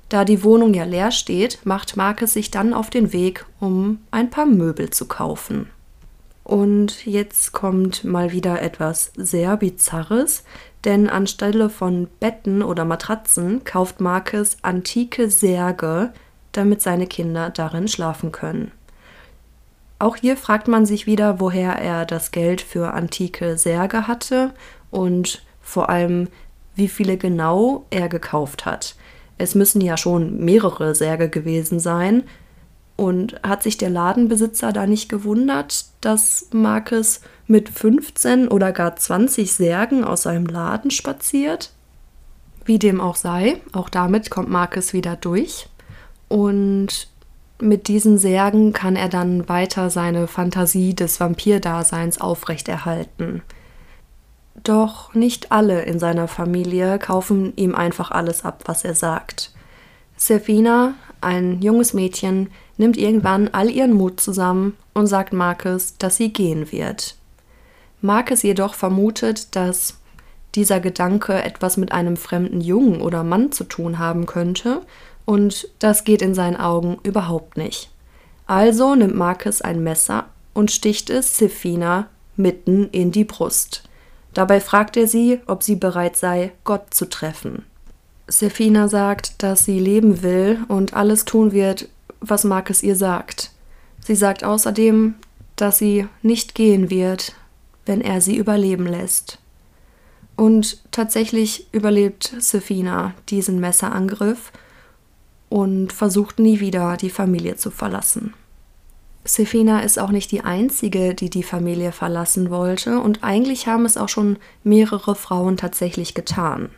Da 0.08 0.26
die 0.26 0.44
Wohnung 0.44 0.74
ja 0.74 0.86
leer 0.86 1.12
steht, 1.12 1.66
macht 1.66 1.98
Marcus 1.98 2.34
sich 2.34 2.50
dann 2.50 2.74
auf 2.74 2.90
den 2.90 3.14
Weg, 3.14 3.46
um 3.60 4.00
ein 4.10 4.30
paar 4.30 4.46
Möbel 4.46 4.90
zu 4.90 5.06
kaufen. 5.08 5.70
Und 6.44 7.06
jetzt 7.06 7.52
kommt 7.52 8.04
mal 8.04 8.32
wieder 8.32 8.62
etwas 8.62 9.12
sehr 9.16 9.58
Bizarres, 9.58 10.44
denn 10.84 11.08
anstelle 11.08 11.70
von 11.70 12.08
Betten 12.20 12.64
oder 12.64 12.86
Matratzen 12.86 13.64
kauft 13.66 14.02
Marcus 14.02 14.58
antike 14.64 15.30
Särge, 15.30 16.12
damit 16.52 16.82
seine 16.82 17.06
Kinder 17.06 17.52
darin 17.52 17.88
schlafen 17.88 18.32
können. 18.32 18.72
Auch 20.00 20.16
hier 20.16 20.38
fragt 20.38 20.70
man 20.70 20.86
sich 20.86 21.06
wieder, 21.06 21.42
woher 21.42 21.74
er 21.74 22.06
das 22.06 22.32
Geld 22.32 22.62
für 22.62 22.94
antike 22.94 23.58
Särge 23.58 24.08
hatte 24.08 24.54
und 24.92 25.44
vor 25.62 25.90
allem, 25.90 26.30
wie 26.76 26.88
viele 26.88 27.18
genau 27.18 27.86
er 27.90 28.08
gekauft 28.08 28.66
hat. 28.66 28.96
Es 29.38 29.56
müssen 29.56 29.82
ja 29.82 29.98
schon 29.98 30.44
mehrere 30.44 30.96
Särge 30.96 31.30
gewesen 31.30 31.80
sein. 31.80 32.24
Und 32.96 33.42
hat 33.44 33.64
sich 33.64 33.78
der 33.78 33.90
Ladenbesitzer 33.90 34.74
da 34.74 34.86
nicht 34.86 35.08
gewundert, 35.08 35.86
dass 36.02 36.48
Marcus 36.52 37.22
mit 37.48 37.70
15 37.70 38.50
oder 38.50 38.74
gar 38.74 38.98
20 38.98 39.54
Särgen 39.54 40.04
aus 40.04 40.24
seinem 40.24 40.46
Laden 40.46 40.92
spaziert? 40.92 41.72
Wie 42.66 42.78
dem 42.78 43.00
auch 43.00 43.16
sei, 43.16 43.62
auch 43.72 43.88
damit 43.88 44.30
kommt 44.30 44.50
Marcus 44.50 44.92
wieder 44.92 45.16
durch. 45.16 45.70
Und 46.28 47.08
mit 47.62 47.88
diesen 47.88 48.18
Särgen 48.18 48.74
kann 48.74 48.96
er 48.96 49.10
dann 49.10 49.50
weiter 49.50 49.90
seine 49.90 50.28
Fantasie 50.28 50.94
des 50.94 51.20
Vampirdaseins 51.20 52.22
aufrechterhalten. 52.22 53.42
Doch 54.64 55.14
nicht 55.14 55.52
alle 55.52 55.84
in 55.84 56.00
seiner 56.00 56.28
Familie 56.28 57.00
kaufen 57.00 57.54
ihm 57.56 57.76
einfach 57.76 58.12
alles 58.12 58.44
ab, 58.46 58.64
was 58.66 58.84
er 58.84 58.96
sagt. 58.96 59.54
Sefina, 60.18 60.96
ein 61.22 61.62
junges 61.62 61.94
Mädchen, 61.94 62.50
nimmt 62.78 62.98
irgendwann 62.98 63.50
all 63.50 63.70
ihren 63.70 63.94
Mut 63.94 64.20
zusammen 64.20 64.76
und 64.94 65.08
sagt 65.08 65.34
Marcus, 65.34 65.98
dass 65.98 66.18
sie 66.18 66.32
gehen 66.32 66.72
wird. 66.72 67.16
Marcus 68.02 68.44
jedoch 68.44 68.74
vermutet, 68.74 69.56
dass 69.56 69.98
dieser 70.56 70.80
Gedanke 70.80 71.44
etwas 71.44 71.78
mit 71.78 71.92
einem 71.92 72.18
fremden 72.18 72.62
Jungen 72.62 73.02
oder 73.02 73.24
Mann 73.24 73.52
zu 73.52 73.66
tun 73.66 74.00
haben 74.00 74.26
könnte 74.26 74.82
und 75.30 75.68
das 75.78 76.06
geht 76.06 76.24
in 76.24 76.34
seinen 76.34 76.56
Augen 76.56 76.98
überhaupt 77.04 77.56
nicht. 77.56 77.92
Also 78.48 78.96
nimmt 78.96 79.14
Marcus 79.14 79.62
ein 79.62 79.84
Messer 79.84 80.26
und 80.56 80.72
sticht 80.72 81.12
es 81.12 81.38
Sefina 81.38 82.08
mitten 82.36 82.90
in 82.90 83.12
die 83.12 83.26
Brust. 83.26 83.84
Dabei 84.34 84.60
fragt 84.60 84.98
er 84.98 85.08
sie, 85.08 85.40
ob 85.46 85.62
sie 85.62 85.76
bereit 85.76 86.18
sei, 86.18 86.52
Gott 86.64 86.96
zu 86.96 87.08
treffen. 87.08 87.64
Sefina 88.28 88.88
sagt, 88.88 89.44
dass 89.44 89.66
sie 89.66 89.80
leben 89.80 90.24
will 90.24 90.62
und 90.68 90.96
alles 90.96 91.26
tun 91.26 91.52
wird, 91.52 91.90
was 92.22 92.44
Marcus 92.44 92.82
ihr 92.82 92.96
sagt. 92.96 93.52
Sie 94.04 94.16
sagt 94.16 94.44
außerdem, 94.44 95.14
dass 95.56 95.78
sie 95.78 96.08
nicht 96.24 96.56
gehen 96.56 96.90
wird, 96.90 97.36
wenn 97.86 98.02
er 98.02 98.20
sie 98.20 98.36
überleben 98.36 98.88
lässt. 98.88 99.38
Und 100.36 100.80
tatsächlich 100.90 101.68
überlebt 101.72 102.34
Sefina 102.40 103.14
diesen 103.30 103.60
Messerangriff 103.60 104.52
und 105.50 105.92
versucht 105.92 106.40
nie 106.40 106.60
wieder 106.60 106.98
die 106.98 107.10
Familie 107.10 107.56
zu 107.56 107.72
verlassen. 107.72 108.34
Sefina 109.26 109.82
ist 109.82 110.00
auch 110.00 110.12
nicht 110.12 110.32
die 110.32 110.42
einzige, 110.42 111.14
die 111.14 111.30
die 111.30 111.44
Familie 111.44 111.92
verlassen 111.92 112.50
wollte 112.50 113.00
und 113.00 113.24
eigentlich 113.24 113.68
haben 113.68 113.86
es 113.86 113.98
auch 113.98 114.10
schon 114.10 114.38
mehrere 114.64 115.16
Frauen 115.16 115.58
tatsächlich 115.58 116.14
getan. 116.14 116.70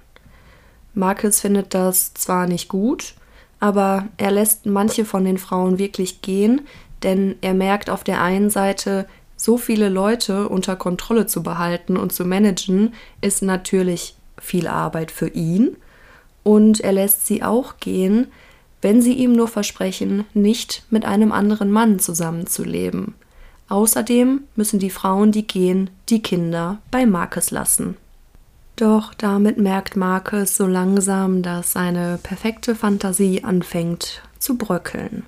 Marcus 0.94 1.40
findet 1.40 1.74
das 1.74 2.14
zwar 2.14 2.48
nicht 2.48 2.68
gut, 2.68 3.14
aber 3.60 4.08
er 4.18 4.32
lässt 4.32 4.66
manche 4.66 5.06
von 5.06 5.24
den 5.24 5.38
Frauen 5.38 5.78
wirklich 5.78 6.22
gehen, 6.22 6.62
denn 7.04 7.36
er 7.42 7.54
merkt 7.54 7.90
auf 7.90 8.04
der 8.04 8.22
einen 8.22 8.50
Seite, 8.50 9.08
so 9.38 9.58
viele 9.58 9.90
Leute 9.90 10.50
unter 10.50 10.76
Kontrolle 10.76 11.26
zu 11.26 11.42
behalten 11.42 11.98
und 11.98 12.12
zu 12.12 12.26
managen, 12.26 12.94
ist 13.22 13.42
natürlich 13.42 14.16
viel 14.40 14.68
Arbeit 14.68 15.10
für 15.12 15.30
ihn. 15.30 15.78
Und 16.44 16.82
er 16.82 16.92
lässt 16.92 17.26
sie 17.26 17.44
auch 17.44 17.78
gehen, 17.78 18.28
wenn 18.82 19.02
sie 19.02 19.14
ihm 19.14 19.34
nur 19.34 19.48
versprechen, 19.48 20.26
nicht 20.34 20.84
mit 20.90 21.06
einem 21.06 21.32
anderen 21.32 21.72
Mann 21.72 22.00
zusammenzuleben. 22.00 23.16
Außerdem 23.70 24.42
müssen 24.56 24.80
die 24.80 24.90
Frauen, 24.90 25.32
die 25.32 25.48
gehen, 25.48 25.90
die 26.10 26.22
Kinder 26.22 26.80
bei 26.92 27.06
Marcus 27.06 27.52
lassen. 27.52 27.96
Doch 28.76 29.14
damit 29.14 29.58
merkt 29.58 29.96
Marcus 29.96 30.58
so 30.58 30.66
langsam, 30.66 31.44
dass 31.44 31.72
seine 31.72 32.20
perfekte 32.22 32.76
Fantasie 32.76 33.44
anfängt 33.44 34.24
zu 34.40 34.58
bröckeln. 34.58 35.24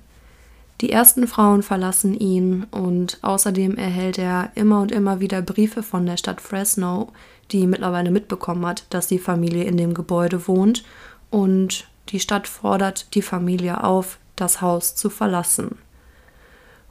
Die 0.80 0.90
ersten 0.90 1.28
Frauen 1.28 1.62
verlassen 1.62 2.14
ihn 2.14 2.66
und 2.70 3.18
außerdem 3.22 3.76
erhält 3.76 4.18
er 4.18 4.50
immer 4.56 4.82
und 4.82 4.90
immer 4.90 5.20
wieder 5.20 5.40
Briefe 5.40 5.82
von 5.82 6.04
der 6.04 6.16
Stadt 6.16 6.40
Fresno, 6.40 7.12
die 7.52 7.66
mittlerweile 7.66 8.10
mitbekommen 8.10 8.66
hat, 8.66 8.84
dass 8.90 9.06
die 9.06 9.18
Familie 9.18 9.64
in 9.64 9.76
dem 9.76 9.94
Gebäude 9.94 10.48
wohnt 10.48 10.84
und 11.30 11.86
die 12.08 12.20
Stadt 12.20 12.46
fordert 12.46 13.14
die 13.14 13.22
Familie 13.22 13.82
auf, 13.82 14.18
das 14.36 14.60
Haus 14.60 14.94
zu 14.94 15.10
verlassen. 15.10 15.78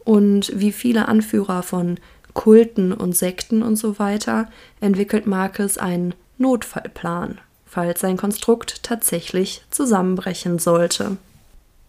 Und 0.04 0.52
wie 0.56 0.72
viele 0.72 1.08
Anführer 1.08 1.64
von 1.64 2.00
Kulten 2.34 2.94
und 2.94 3.16
Sekten 3.16 3.62
und 3.62 3.76
so 3.76 4.00
weiter 4.00 4.50
entwickelt 4.82 5.28
Marcus 5.28 5.78
einen 5.78 6.16
Notfallplan, 6.38 7.40
falls 7.66 8.02
sein 8.02 8.18
Konstrukt 8.18 8.84
tatsächlich 8.84 9.64
zusammenbrechen 9.70 10.60
sollte. 10.60 11.18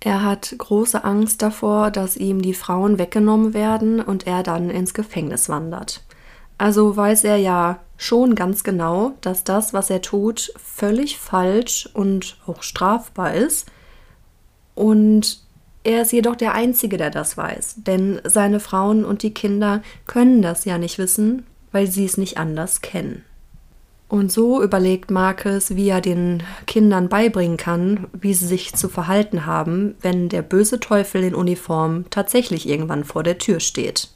Er 0.01 0.23
hat 0.23 0.55
große 0.59 1.03
Angst 1.03 1.41
davor, 1.41 1.91
dass 1.91 2.17
ihm 2.17 2.43
die 2.43 2.53
Frauen 2.53 2.99
weggenommen 2.99 3.55
werden 3.55 4.01
und 4.01 4.27
er 4.27 4.43
dann 4.43 4.69
ins 4.69 4.93
Gefängnis 4.93 5.49
wandert. 5.49 6.03
Also 6.59 6.97
weiß 6.97 7.25
er 7.25 7.37
ja 7.37 7.81
schon 7.97 8.35
ganz 8.35 8.65
genau, 8.65 9.13
dass 9.21 9.45
das, 9.45 9.73
was 9.73 9.91
er 9.91 10.03
tut, 10.03 10.53
völlig 10.57 11.19
falsch 11.19 11.89
und 11.95 12.39
auch 12.47 12.63
strafbar 12.63 13.35
ist. 13.35 13.67
Und 14.75 15.45
Er 15.87 16.01
ist 16.01 16.13
jedoch 16.13 16.35
der 16.35 16.55
Einzige, 16.55 16.97
der 16.97 17.11
das 17.11 17.37
weiß, 17.37 17.77
denn 17.87 18.21
seine 18.25 18.59
Frauen 18.59 19.05
und 19.05 19.23
die 19.23 19.35
Kinder 19.35 19.83
können 20.07 20.41
das 20.41 20.65
ja 20.65 20.79
nicht 20.79 20.97
wissen, 20.99 21.47
weil 21.73 21.87
sie 21.87 22.07
es 22.07 22.17
nicht 22.17 22.39
anders 22.39 22.81
kennen. 22.81 23.23
Und 24.09 24.33
so 24.33 24.63
überlegt 24.63 25.11
Marcus, 25.11 25.77
wie 25.77 25.89
er 25.89 26.01
den 26.01 26.43
Kindern 26.67 27.09
beibringen 27.11 27.59
kann, 27.59 28.07
wie 28.13 28.33
sie 28.33 28.47
sich 28.47 28.75
zu 28.75 28.89
verhalten 28.89 29.45
haben, 29.45 29.95
wenn 30.01 30.31
der 30.31 30.43
böse 30.43 30.81
Teufel 30.81 31.23
in 31.23 31.35
Uniform 31.35 32.07
tatsächlich 32.11 32.67
irgendwann 32.67 33.05
vor 33.05 33.23
der 33.23 33.39
Tür 33.39 33.61
steht. 33.61 34.14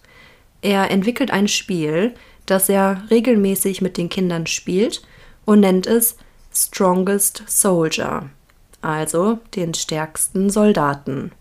Er 0.62 0.90
entwickelt 0.90 1.30
ein 1.30 1.48
Spiel, 1.48 2.14
das 2.46 2.68
er 2.68 3.02
regelmäßig 3.10 3.80
mit 3.80 3.96
den 3.96 4.08
Kindern 4.08 4.46
spielt 4.46 5.02
und 5.44 5.60
nennt 5.60 5.86
es 5.86 6.16
Strongest 6.52 7.42
Soldier, 7.46 8.30
also 8.80 9.38
den 9.54 9.74
stärksten 9.74 10.50
Soldaten. 10.50 11.32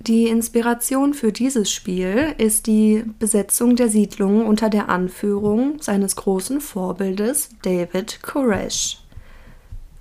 Die 0.00 0.28
Inspiration 0.28 1.12
für 1.12 1.32
dieses 1.32 1.72
Spiel 1.72 2.34
ist 2.38 2.66
die 2.66 3.04
Besetzung 3.18 3.74
der 3.74 3.88
Siedlung 3.88 4.46
unter 4.46 4.70
der 4.70 4.88
Anführung 4.88 5.82
seines 5.82 6.14
großen 6.14 6.60
Vorbildes 6.60 7.50
David 7.62 8.22
Koresh. 8.22 8.98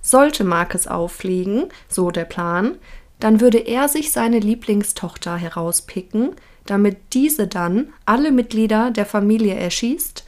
Sollte 0.01 0.43
Marcus 0.43 0.87
auffliegen, 0.87 1.65
so 1.89 2.11
der 2.11 2.25
Plan, 2.25 2.77
dann 3.19 3.41
würde 3.41 3.57
er 3.57 3.89
sich 3.89 4.11
seine 4.11 4.39
Lieblingstochter 4.39 5.35
herauspicken, 5.35 6.35
damit 6.69 6.97
diese 7.13 7.47
dann 7.47 7.89
alle 8.05 8.31
Mitglieder 8.31 8.91
der 8.91 9.05
Familie 9.05 9.55
erschießt 9.55 10.23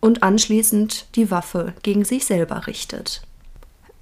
und 0.00 0.22
anschließend 0.22 1.06
die 1.14 1.30
Waffe 1.30 1.74
gegen 1.82 2.04
sich 2.04 2.24
selber 2.24 2.66
richtet. 2.66 3.22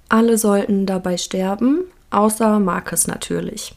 Alle 0.09 0.37
sollten 0.37 0.85
dabei 0.85 1.17
sterben, 1.17 1.83
außer 2.09 2.59
Marcus 2.59 3.07
natürlich. 3.07 3.75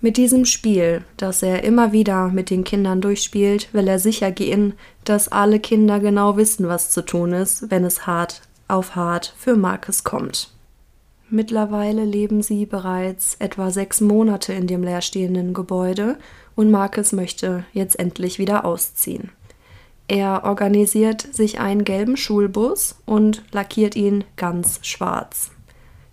Mit 0.00 0.16
diesem 0.16 0.46
Spiel, 0.46 1.04
das 1.18 1.42
er 1.42 1.62
immer 1.62 1.92
wieder 1.92 2.28
mit 2.28 2.48
den 2.48 2.64
Kindern 2.64 3.02
durchspielt, 3.02 3.68
will 3.74 3.86
er 3.86 3.98
sicher 3.98 4.30
gehen, 4.30 4.72
dass 5.04 5.28
alle 5.28 5.60
Kinder 5.60 6.00
genau 6.00 6.38
wissen, 6.38 6.68
was 6.68 6.90
zu 6.90 7.02
tun 7.02 7.34
ist, 7.34 7.70
wenn 7.70 7.84
es 7.84 8.06
hart 8.06 8.40
auf 8.66 8.94
hart 8.94 9.34
für 9.36 9.56
Marcus 9.56 10.04
kommt. 10.04 10.50
Mittlerweile 11.28 12.04
leben 12.04 12.42
sie 12.42 12.64
bereits 12.66 13.36
etwa 13.38 13.70
sechs 13.70 14.00
Monate 14.00 14.52
in 14.52 14.66
dem 14.66 14.82
leerstehenden 14.82 15.52
Gebäude 15.52 16.16
und 16.60 16.70
Marcus 16.70 17.12
möchte 17.12 17.64
jetzt 17.72 17.98
endlich 17.98 18.38
wieder 18.38 18.66
ausziehen. 18.66 19.30
Er 20.08 20.44
organisiert 20.44 21.22
sich 21.22 21.58
einen 21.58 21.84
gelben 21.84 22.18
Schulbus 22.18 22.96
und 23.06 23.42
lackiert 23.50 23.96
ihn 23.96 24.24
ganz 24.36 24.78
schwarz. 24.82 25.52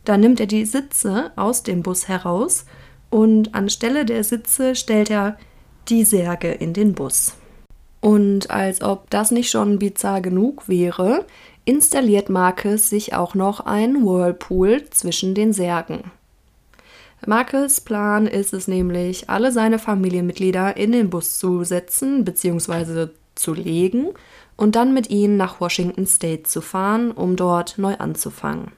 Dann 0.05 0.21
nimmt 0.21 0.39
er 0.39 0.45
die 0.45 0.63
Sitze 0.63 1.31
aus 1.35 1.63
dem 1.63 1.83
Bus 1.83 2.07
heraus 2.07 2.65
und 3.09 3.55
anstelle 3.55 4.05
der 4.05 4.23
Sitze 4.23 4.75
stellt 4.75 5.09
er 5.09 5.37
die 5.89 6.05
Särge 6.05 6.53
in 6.53 6.71
den 6.71 6.93
Bus. 6.93 7.33
Und 7.99 8.49
als 8.49 8.81
ob 8.81 9.09
das 9.09 9.31
nicht 9.31 9.49
schon 9.49 9.79
bizarr 9.79 10.21
genug 10.21 10.69
wäre, 10.69 11.25
installiert 11.65 12.29
Marcus 12.29 12.89
sich 12.89 13.13
auch 13.13 13.35
noch 13.35 13.65
einen 13.65 14.05
Whirlpool 14.05 14.85
zwischen 14.91 15.35
den 15.35 15.51
Särgen. 15.51 16.09
Marcus 17.25 17.81
Plan 17.81 18.27
ist 18.27 18.53
es 18.53 18.67
nämlich, 18.67 19.29
alle 19.29 19.51
seine 19.51 19.79
Familienmitglieder 19.79 20.77
in 20.77 20.91
den 20.91 21.09
Bus 21.09 21.39
zu 21.39 21.63
setzen 21.63 22.23
bzw. 22.23 23.07
zu 23.35 23.53
legen 23.53 24.09
und 24.55 24.75
dann 24.75 24.93
mit 24.93 25.09
ihnen 25.09 25.35
nach 25.35 25.59
Washington 25.59 26.05
State 26.05 26.43
zu 26.43 26.61
fahren, 26.61 27.11
um 27.11 27.35
dort 27.35 27.77
neu 27.77 27.95
anzufangen. 27.97 28.71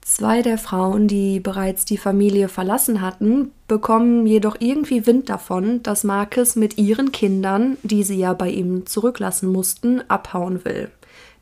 Zwei 0.00 0.40
der 0.40 0.56
Frauen, 0.56 1.06
die 1.06 1.38
bereits 1.38 1.84
die 1.84 1.98
Familie 1.98 2.48
verlassen 2.48 3.02
hatten, 3.02 3.52
bekommen 3.66 4.26
jedoch 4.26 4.56
irgendwie 4.58 5.06
Wind 5.06 5.28
davon, 5.28 5.82
dass 5.82 6.02
Marcus 6.02 6.56
mit 6.56 6.78
ihren 6.78 7.12
Kindern, 7.12 7.76
die 7.82 8.02
sie 8.02 8.16
ja 8.16 8.32
bei 8.32 8.48
ihm 8.48 8.86
zurücklassen 8.86 9.52
mussten, 9.52 10.00
abhauen 10.08 10.64
will. 10.64 10.90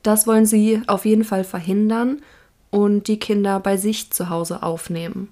Das 0.02 0.26
wollen 0.26 0.46
sie 0.46 0.82
auf 0.88 1.04
jeden 1.04 1.22
Fall 1.22 1.44
verhindern 1.44 2.22
und 2.70 3.06
die 3.06 3.20
Kinder 3.20 3.60
bei 3.60 3.76
sich 3.76 4.10
zu 4.10 4.30
Hause 4.30 4.64
aufnehmen. 4.64 5.28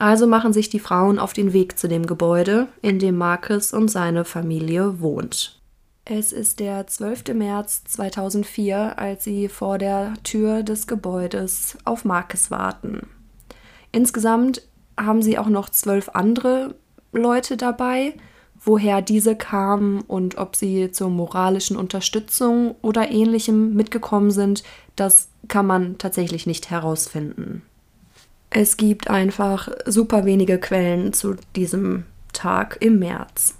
Also 0.00 0.26
machen 0.26 0.54
sich 0.54 0.70
die 0.70 0.78
Frauen 0.78 1.18
auf 1.18 1.34
den 1.34 1.52
Weg 1.52 1.78
zu 1.78 1.86
dem 1.86 2.06
Gebäude, 2.06 2.68
in 2.80 2.98
dem 2.98 3.18
Marcus 3.18 3.74
und 3.74 3.88
seine 3.88 4.24
Familie 4.24 5.02
wohnt. 5.02 5.60
Es 6.06 6.32
ist 6.32 6.58
der 6.58 6.86
12. 6.86 7.34
März 7.34 7.84
2004, 7.84 8.98
als 8.98 9.24
sie 9.24 9.50
vor 9.50 9.76
der 9.76 10.14
Tür 10.24 10.62
des 10.62 10.86
Gebäudes 10.86 11.76
auf 11.84 12.06
Marcus 12.06 12.50
warten. 12.50 13.08
Insgesamt 13.92 14.62
haben 14.98 15.20
sie 15.20 15.36
auch 15.36 15.50
noch 15.50 15.68
zwölf 15.68 16.08
andere 16.14 16.76
Leute 17.12 17.58
dabei. 17.58 18.14
Woher 18.58 19.02
diese 19.02 19.36
kamen 19.36 20.00
und 20.00 20.38
ob 20.38 20.56
sie 20.56 20.90
zur 20.92 21.10
moralischen 21.10 21.76
Unterstützung 21.76 22.74
oder 22.80 23.10
ähnlichem 23.10 23.74
mitgekommen 23.74 24.30
sind, 24.30 24.62
das 24.96 25.28
kann 25.48 25.66
man 25.66 25.98
tatsächlich 25.98 26.46
nicht 26.46 26.70
herausfinden. 26.70 27.60
Es 28.50 28.76
gibt 28.76 29.08
einfach 29.08 29.68
super 29.86 30.24
wenige 30.24 30.58
Quellen 30.58 31.12
zu 31.12 31.36
diesem 31.54 32.04
Tag 32.32 32.78
im 32.80 32.98
März. 32.98 33.54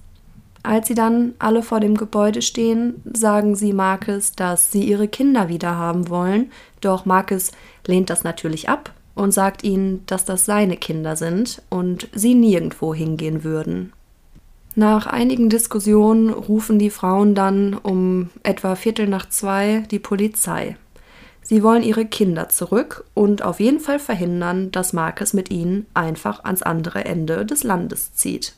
Als 0.63 0.89
sie 0.89 0.95
dann 0.95 1.33
alle 1.39 1.63
vor 1.63 1.81
dem 1.81 1.97
Gebäude 1.97 2.43
stehen, 2.43 3.01
sagen 3.11 3.55
sie 3.55 3.73
Marcus, 3.73 4.33
dass 4.33 4.71
sie 4.73 4.83
ihre 4.83 5.09
Kinder 5.09 5.49
wieder 5.49 5.77
haben 5.77 6.09
wollen, 6.11 6.51
doch 6.81 7.07
Marcus 7.07 7.53
lehnt 7.87 8.11
das 8.11 8.25
natürlich 8.25 8.69
ab 8.69 8.93
und 9.15 9.33
sagt 9.33 9.65
ihnen, 9.65 10.05
dass 10.07 10.25
das 10.25 10.45
seine 10.45 10.77
Kinder 10.77 11.17
sind 11.17 11.63
und 11.71 12.09
sie 12.13 12.35
nirgendwo 12.35 12.93
hingehen 12.93 13.45
würden. 13.45 13.93
Nach 14.75 15.07
einigen 15.07 15.49
Diskussionen 15.49 16.31
rufen 16.31 16.79
die 16.79 16.91
Frauen 16.91 17.35
dann 17.35 17.75
um 17.75 18.31
etwa 18.43 18.77
Viertel 18.77 19.07
nach 19.09 19.29
zwei 19.29 19.85
die 19.91 19.99
Polizei. 19.99 20.77
Sie 21.51 21.65
wollen 21.65 21.83
ihre 21.83 22.07
Kinder 22.07 22.49
zurück 22.49 23.05
und 23.13 23.43
auf 23.43 23.59
jeden 23.59 23.81
Fall 23.81 23.99
verhindern, 23.99 24.71
dass 24.71 24.93
Marcus 24.93 25.33
mit 25.33 25.51
ihnen 25.51 25.85
einfach 25.95 26.45
ans 26.45 26.63
andere 26.63 27.05
Ende 27.05 27.45
des 27.45 27.65
Landes 27.65 28.15
zieht. 28.15 28.55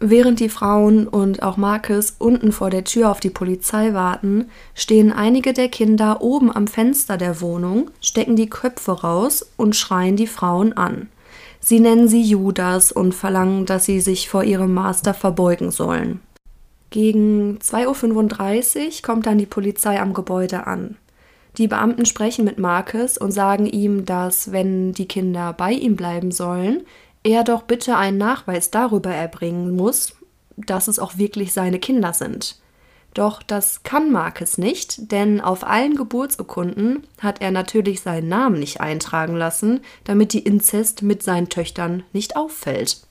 Während 0.00 0.40
die 0.40 0.48
Frauen 0.48 1.06
und 1.06 1.42
auch 1.42 1.58
Marcus 1.58 2.16
unten 2.18 2.50
vor 2.50 2.70
der 2.70 2.84
Tür 2.84 3.10
auf 3.10 3.20
die 3.20 3.28
Polizei 3.28 3.92
warten, 3.92 4.46
stehen 4.74 5.12
einige 5.12 5.52
der 5.52 5.68
Kinder 5.68 6.22
oben 6.22 6.50
am 6.50 6.68
Fenster 6.68 7.18
der 7.18 7.42
Wohnung, 7.42 7.90
stecken 8.00 8.34
die 8.34 8.48
Köpfe 8.48 9.02
raus 9.02 9.46
und 9.58 9.76
schreien 9.76 10.16
die 10.16 10.26
Frauen 10.26 10.72
an. 10.72 11.08
Sie 11.60 11.80
nennen 11.80 12.08
sie 12.08 12.22
Judas 12.22 12.92
und 12.92 13.14
verlangen, 13.14 13.66
dass 13.66 13.84
sie 13.84 14.00
sich 14.00 14.30
vor 14.30 14.42
ihrem 14.42 14.72
Master 14.72 15.12
verbeugen 15.12 15.70
sollen. 15.70 16.20
Gegen 16.88 17.58
2.35 17.58 18.86
Uhr 18.86 18.92
kommt 19.02 19.26
dann 19.26 19.36
die 19.36 19.44
Polizei 19.44 20.00
am 20.00 20.14
Gebäude 20.14 20.66
an. 20.66 20.96
Die 21.58 21.68
Beamten 21.68 22.06
sprechen 22.06 22.44
mit 22.44 22.58
Marcus 22.58 23.18
und 23.18 23.30
sagen 23.30 23.66
ihm, 23.66 24.06
dass, 24.06 24.52
wenn 24.52 24.92
die 24.92 25.06
Kinder 25.06 25.52
bei 25.52 25.72
ihm 25.72 25.96
bleiben 25.96 26.32
sollen, 26.32 26.82
er 27.24 27.44
doch 27.44 27.62
bitte 27.62 27.96
einen 27.96 28.18
Nachweis 28.18 28.70
darüber 28.70 29.10
erbringen 29.10 29.76
muss, 29.76 30.14
dass 30.56 30.88
es 30.88 30.98
auch 30.98 31.18
wirklich 31.18 31.52
seine 31.52 31.78
Kinder 31.78 32.12
sind. 32.12 32.56
Doch 33.14 33.42
das 33.42 33.82
kann 33.82 34.10
Marcus 34.10 34.56
nicht, 34.56 35.12
denn 35.12 35.42
auf 35.42 35.66
allen 35.66 35.96
Geburtsurkunden 35.96 37.06
hat 37.18 37.42
er 37.42 37.50
natürlich 37.50 38.00
seinen 38.00 38.28
Namen 38.28 38.58
nicht 38.58 38.80
eintragen 38.80 39.36
lassen, 39.36 39.80
damit 40.04 40.32
die 40.32 40.38
Inzest 40.38 41.02
mit 41.02 41.22
seinen 41.22 41.50
Töchtern 41.50 42.04
nicht 42.14 42.36
auffällt. 42.36 43.02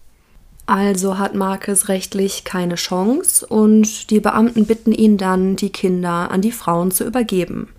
Also 0.65 1.19
hat 1.19 1.35
Marcus 1.35 1.87
rechtlich 1.87 2.43
keine 2.43 2.75
Chance 2.75 3.45
und 3.45 4.09
die 4.09 4.19
Beamten 4.19 4.65
bitten 4.65 4.91
ihn 4.91 5.17
dann, 5.17 5.55
die 5.55 5.71
Kinder 5.71 6.31
an 6.31 6.41
die 6.41 6.51
Frauen 6.51 6.89
zu 6.89 7.05
übergeben. 7.05 7.69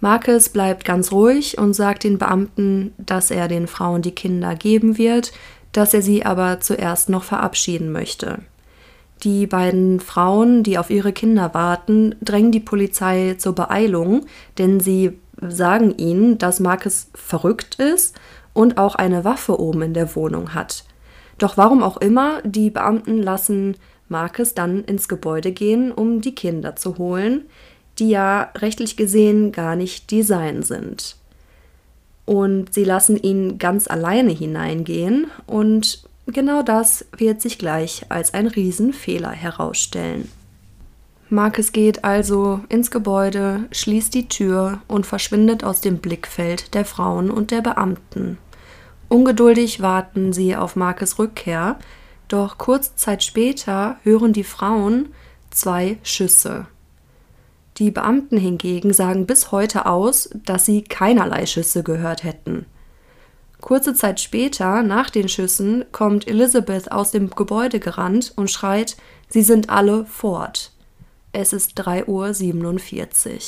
Marcus 0.00 0.48
bleibt 0.48 0.84
ganz 0.84 1.12
ruhig 1.12 1.58
und 1.58 1.74
sagt 1.74 2.04
den 2.04 2.18
Beamten, 2.18 2.92
dass 2.98 3.30
er 3.30 3.48
den 3.48 3.66
Frauen 3.66 4.02
die 4.02 4.14
Kinder 4.14 4.54
geben 4.54 4.98
wird, 4.98 5.32
dass 5.72 5.94
er 5.94 6.02
sie 6.02 6.24
aber 6.24 6.60
zuerst 6.60 7.08
noch 7.08 7.24
verabschieden 7.24 7.90
möchte. 7.90 8.40
Die 9.22 9.46
beiden 9.46 10.00
Frauen, 10.00 10.62
die 10.62 10.76
auf 10.76 10.90
ihre 10.90 11.12
Kinder 11.12 11.54
warten, 11.54 12.14
drängen 12.20 12.52
die 12.52 12.60
Polizei 12.60 13.36
zur 13.38 13.54
Beeilung, 13.54 14.26
denn 14.58 14.80
sie 14.80 15.18
sagen 15.40 15.96
ihnen, 15.96 16.38
dass 16.38 16.60
Marcus 16.60 17.08
verrückt 17.14 17.76
ist 17.76 18.14
und 18.52 18.76
auch 18.76 18.94
eine 18.94 19.24
Waffe 19.24 19.58
oben 19.58 19.82
in 19.82 19.94
der 19.94 20.14
Wohnung 20.14 20.54
hat. 20.54 20.84
Doch 21.38 21.56
warum 21.56 21.82
auch 21.82 21.96
immer, 21.96 22.42
die 22.42 22.70
Beamten 22.70 23.22
lassen 23.22 23.76
Marcus 24.08 24.54
dann 24.54 24.84
ins 24.84 25.08
Gebäude 25.08 25.52
gehen, 25.52 25.90
um 25.90 26.20
die 26.20 26.34
Kinder 26.34 26.76
zu 26.76 26.98
holen, 26.98 27.46
die 27.98 28.10
ja 28.10 28.50
rechtlich 28.56 28.96
gesehen 28.96 29.52
gar 29.52 29.76
nicht 29.76 30.10
die 30.10 30.22
seien 30.22 30.62
sind 30.62 31.16
und 32.26 32.72
sie 32.72 32.84
lassen 32.84 33.16
ihn 33.16 33.58
ganz 33.58 33.88
alleine 33.88 34.32
hineingehen 34.32 35.26
und 35.46 36.04
genau 36.26 36.62
das 36.62 37.06
wird 37.16 37.40
sich 37.40 37.58
gleich 37.58 38.06
als 38.08 38.34
ein 38.34 38.46
Riesenfehler 38.46 39.30
herausstellen. 39.30 40.30
Marcus 41.30 41.72
geht 41.72 42.04
also 42.04 42.60
ins 42.68 42.90
Gebäude, 42.90 43.64
schließt 43.72 44.14
die 44.14 44.28
Tür 44.28 44.80
und 44.88 45.06
verschwindet 45.06 45.64
aus 45.64 45.80
dem 45.80 45.98
Blickfeld 45.98 46.74
der 46.74 46.84
Frauen 46.84 47.30
und 47.30 47.50
der 47.50 47.60
Beamten. 47.60 48.38
Ungeduldig 49.08 49.80
warten 49.80 50.32
sie 50.32 50.54
auf 50.56 50.76
Marcus 50.76 51.18
Rückkehr, 51.18 51.78
Doch 52.28 52.56
kurze 52.56 52.96
Zeit 52.96 53.22
später 53.22 53.96
hören 54.02 54.32
die 54.32 54.44
Frauen 54.44 55.10
zwei 55.50 55.98
Schüsse. 56.02 56.66
Die 57.78 57.90
Beamten 57.90 58.36
hingegen 58.36 58.92
sagen 58.92 59.26
bis 59.26 59.50
heute 59.50 59.86
aus, 59.86 60.30
dass 60.32 60.64
sie 60.64 60.82
keinerlei 60.82 61.46
Schüsse 61.46 61.82
gehört 61.82 62.22
hätten. 62.22 62.66
Kurze 63.60 63.94
Zeit 63.94 64.20
später, 64.20 64.82
nach 64.82 65.10
den 65.10 65.28
Schüssen, 65.28 65.84
kommt 65.90 66.28
Elizabeth 66.28 66.92
aus 66.92 67.10
dem 67.10 67.30
Gebäude 67.30 67.80
gerannt 67.80 68.32
und 68.36 68.50
schreit, 68.50 68.96
sie 69.28 69.42
sind 69.42 69.70
alle 69.70 70.04
fort. 70.04 70.70
Es 71.32 71.52
ist 71.52 71.80
3.47 71.80 73.30
Uhr. 73.30 73.38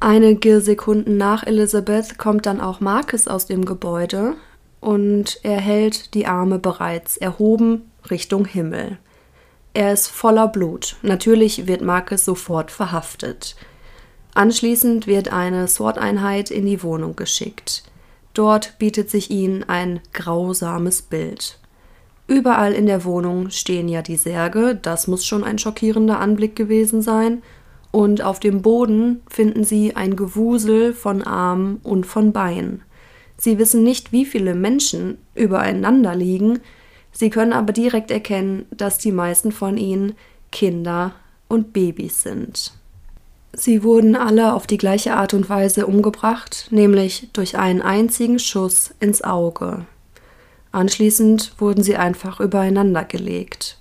Einige 0.00 0.60
Sekunden 0.60 1.16
nach 1.16 1.44
Elizabeth 1.44 2.18
kommt 2.18 2.46
dann 2.46 2.60
auch 2.60 2.80
Marcus 2.80 3.28
aus 3.28 3.46
dem 3.46 3.64
Gebäude 3.64 4.34
und 4.80 5.40
er 5.42 5.60
hält 5.60 6.14
die 6.14 6.26
Arme 6.26 6.58
bereits 6.58 7.16
erhoben 7.16 7.90
Richtung 8.10 8.44
Himmel. 8.44 8.98
Er 9.74 9.92
ist 9.92 10.08
voller 10.08 10.48
Blut. 10.48 10.96
Natürlich 11.02 11.66
wird 11.66 11.82
Marcus 11.82 12.24
sofort 12.24 12.70
verhaftet. 12.70 13.56
Anschließend 14.34 15.06
wird 15.06 15.32
eine 15.32 15.68
SWAT-Einheit 15.68 16.50
in 16.50 16.66
die 16.66 16.82
Wohnung 16.82 17.16
geschickt. 17.16 17.82
Dort 18.34 18.78
bietet 18.78 19.10
sich 19.10 19.30
ihnen 19.30 19.64
ein 19.64 20.00
grausames 20.12 21.02
Bild. 21.02 21.58
Überall 22.28 22.72
in 22.72 22.86
der 22.86 23.04
Wohnung 23.04 23.50
stehen 23.50 23.88
ja 23.88 24.02
die 24.02 24.16
Särge, 24.16 24.78
das 24.80 25.08
muss 25.08 25.24
schon 25.24 25.44
ein 25.44 25.58
schockierender 25.58 26.20
Anblick 26.20 26.54
gewesen 26.54 27.02
sein, 27.02 27.42
und 27.90 28.22
auf 28.22 28.38
dem 28.38 28.60
Boden 28.60 29.22
finden 29.30 29.64
sie 29.64 29.96
ein 29.96 30.14
Gewusel 30.14 30.92
von 30.92 31.22
Armen 31.22 31.80
und 31.82 32.04
von 32.04 32.32
Beinen. 32.32 32.82
Sie 33.38 33.58
wissen 33.58 33.82
nicht, 33.82 34.12
wie 34.12 34.26
viele 34.26 34.54
Menschen 34.54 35.18
übereinander 35.34 36.14
liegen, 36.14 36.60
Sie 37.18 37.30
können 37.30 37.52
aber 37.52 37.72
direkt 37.72 38.12
erkennen, 38.12 38.66
dass 38.70 38.98
die 38.98 39.10
meisten 39.10 39.50
von 39.50 39.76
ihnen 39.76 40.14
Kinder 40.52 41.16
und 41.48 41.72
Babys 41.72 42.22
sind. 42.22 42.72
Sie 43.52 43.82
wurden 43.82 44.14
alle 44.14 44.52
auf 44.52 44.68
die 44.68 44.78
gleiche 44.78 45.14
Art 45.16 45.34
und 45.34 45.48
Weise 45.48 45.88
umgebracht, 45.88 46.68
nämlich 46.70 47.28
durch 47.32 47.58
einen 47.58 47.82
einzigen 47.82 48.38
Schuss 48.38 48.94
ins 49.00 49.24
Auge. 49.24 49.84
Anschließend 50.70 51.54
wurden 51.58 51.82
sie 51.82 51.96
einfach 51.96 52.38
übereinander 52.38 53.02
gelegt. 53.04 53.78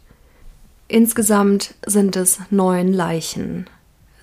Insgesamt 0.87 1.75
sind 1.85 2.15
es 2.15 2.39
neun 2.49 2.91
Leichen. 2.91 3.69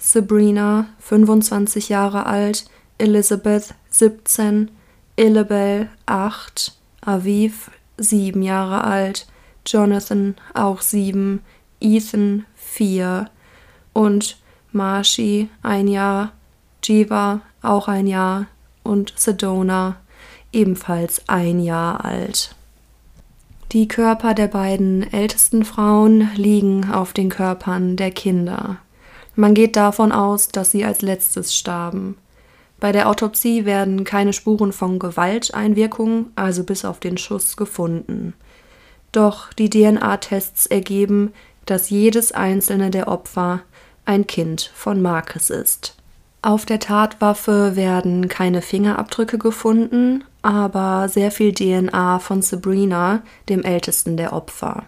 Sabrina, 0.00 0.87
25 0.98 1.88
Jahre 1.88 2.27
alt, 2.27 2.64
Elizabeth, 2.98 3.74
17, 3.90 4.72
Illabel, 5.14 5.88
8, 6.07 6.77
Aviv, 7.00 7.70
sieben 7.96 8.42
Jahre 8.42 8.85
alt, 8.85 9.26
Jonathan 9.66 10.35
auch 10.52 10.80
sieben, 10.80 11.42
Ethan 11.80 12.44
vier 12.54 13.30
und 13.92 14.38
Marshi 14.72 15.48
ein 15.62 15.88
Jahr, 15.88 16.33
Jiva 16.83 17.40
auch 17.62 17.88
ein 17.88 18.07
Jahr 18.07 18.46
und 18.83 19.14
Sedona 19.16 19.96
ebenfalls 20.52 21.22
ein 21.28 21.61
Jahr 21.61 22.04
alt. 22.04 22.54
Die 23.72 23.88
Körper 23.88 24.35
der 24.35 24.46
beiden 24.46 25.12
ältesten 25.12 25.64
Frauen 25.64 26.30
liegen 26.37 26.92
auf 26.92 27.12
den 27.12 27.28
Körpern 27.28 27.96
der 27.96 28.12
Kinder. 28.12 28.76
Man 29.35 29.54
geht 29.54 29.74
davon 29.74 30.12
aus, 30.12 30.48
dass 30.48 30.70
sie 30.70 30.85
als 30.85 31.02
letztes 31.02 31.57
starben. 31.57 32.16
Bei 32.84 32.92
der 32.92 33.08
Autopsie 33.08 33.64
werden 33.64 34.04
keine 34.04 34.34
Spuren 34.34 34.70
von 34.70 34.98
Gewalteinwirkung, 34.98 36.26
also 36.36 36.64
bis 36.64 36.84
auf 36.84 37.00
den 37.00 37.16
Schuss, 37.16 37.56
gefunden. 37.56 38.34
Doch 39.10 39.54
die 39.54 39.70
DNA-Tests 39.70 40.66
ergeben, 40.66 41.32
dass 41.64 41.88
jedes 41.88 42.32
einzelne 42.32 42.90
der 42.90 43.08
Opfer 43.08 43.62
ein 44.04 44.26
Kind 44.26 44.70
von 44.74 45.00
Marcus 45.00 45.48
ist. 45.48 45.96
Auf 46.42 46.66
der 46.66 46.78
Tatwaffe 46.78 47.74
werden 47.74 48.28
keine 48.28 48.60
Fingerabdrücke 48.60 49.38
gefunden, 49.38 50.22
aber 50.42 51.08
sehr 51.08 51.30
viel 51.30 51.54
DNA 51.54 52.18
von 52.18 52.42
Sabrina, 52.42 53.22
dem 53.48 53.62
ältesten 53.62 54.18
der 54.18 54.34
Opfer. 54.34 54.84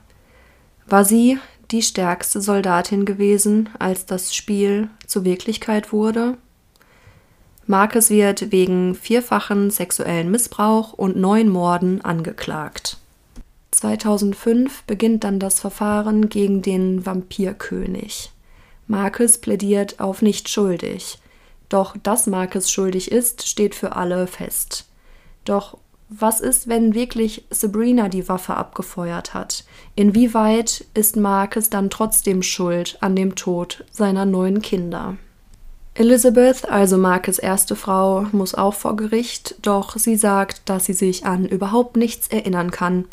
War 0.87 1.07
sie 1.07 1.39
die 1.71 1.81
stärkste 1.81 2.43
Soldatin 2.43 3.07
gewesen, 3.07 3.71
als 3.79 4.05
das 4.05 4.35
Spiel 4.35 4.91
zur 5.07 5.25
Wirklichkeit 5.25 5.95
wurde? 5.95 6.37
Marcus 7.69 8.11
wird 8.11 8.53
wegen 8.53 8.95
vierfachen 8.95 9.71
sexuellen 9.71 10.31
Missbrauch 10.31 10.93
und 10.93 11.17
neun 11.17 11.49
Morden 11.49 12.01
angeklagt. 12.01 12.99
2005 13.73 14.85
beginnt 14.85 15.25
dann 15.25 15.41
das 15.41 15.59
Verfahren 15.59 16.29
gegen 16.29 16.63
den 16.63 17.05
Vampirkönig. 17.05 18.31
Marcus 18.87 19.39
plädiert 19.39 19.99
auf 19.99 20.23
nicht 20.23 20.49
schuldig. 20.49 21.19
Doch 21.69 21.97
dass 22.03 22.29
Marcus 22.29 22.71
schuldig 22.71 23.11
ist, 23.11 23.49
steht 23.49 23.75
für 23.75 23.97
alle 23.97 24.29
fest. 24.29 24.87
Doch 25.45 25.77
was 26.09 26.41
ist, 26.41 26.69
wenn 26.69 26.95
wirklich 26.95 27.45
Sabrina 27.51 28.09
die 28.09 28.29
Waffe 28.29 28.55
abgefeuert 28.55 29.35
hat? 29.35 29.65
Inwieweit 29.97 30.85
ist 30.95 31.17
Marcus 31.17 31.69
dann 31.69 31.91
trotzdem 31.91 32.45
schuld 32.45 32.97
an 33.01 33.17
dem 33.17 33.35
Tod 33.35 33.85
seiner 33.91 34.25
neun 34.25 34.63
Kinder? 34.63 35.17
Elizabeth, 35.99 36.69
also 36.69 36.99
Markes 36.99 37.39
erste 37.39 37.75
Frau, 37.75 38.27
muss 38.33 38.55
auch 38.55 38.75
vor 38.75 38.97
Gericht, 38.97 39.55
doch 39.63 39.97
sie 39.97 40.17
sagt, 40.17 40.69
dass 40.69 40.85
sie 40.85 40.93
sich 40.93 41.25
an 41.25 41.47
überhaupt 41.47 41.97
nichts 41.97 42.29
erinnern 42.29 42.71
kann 42.71 43.07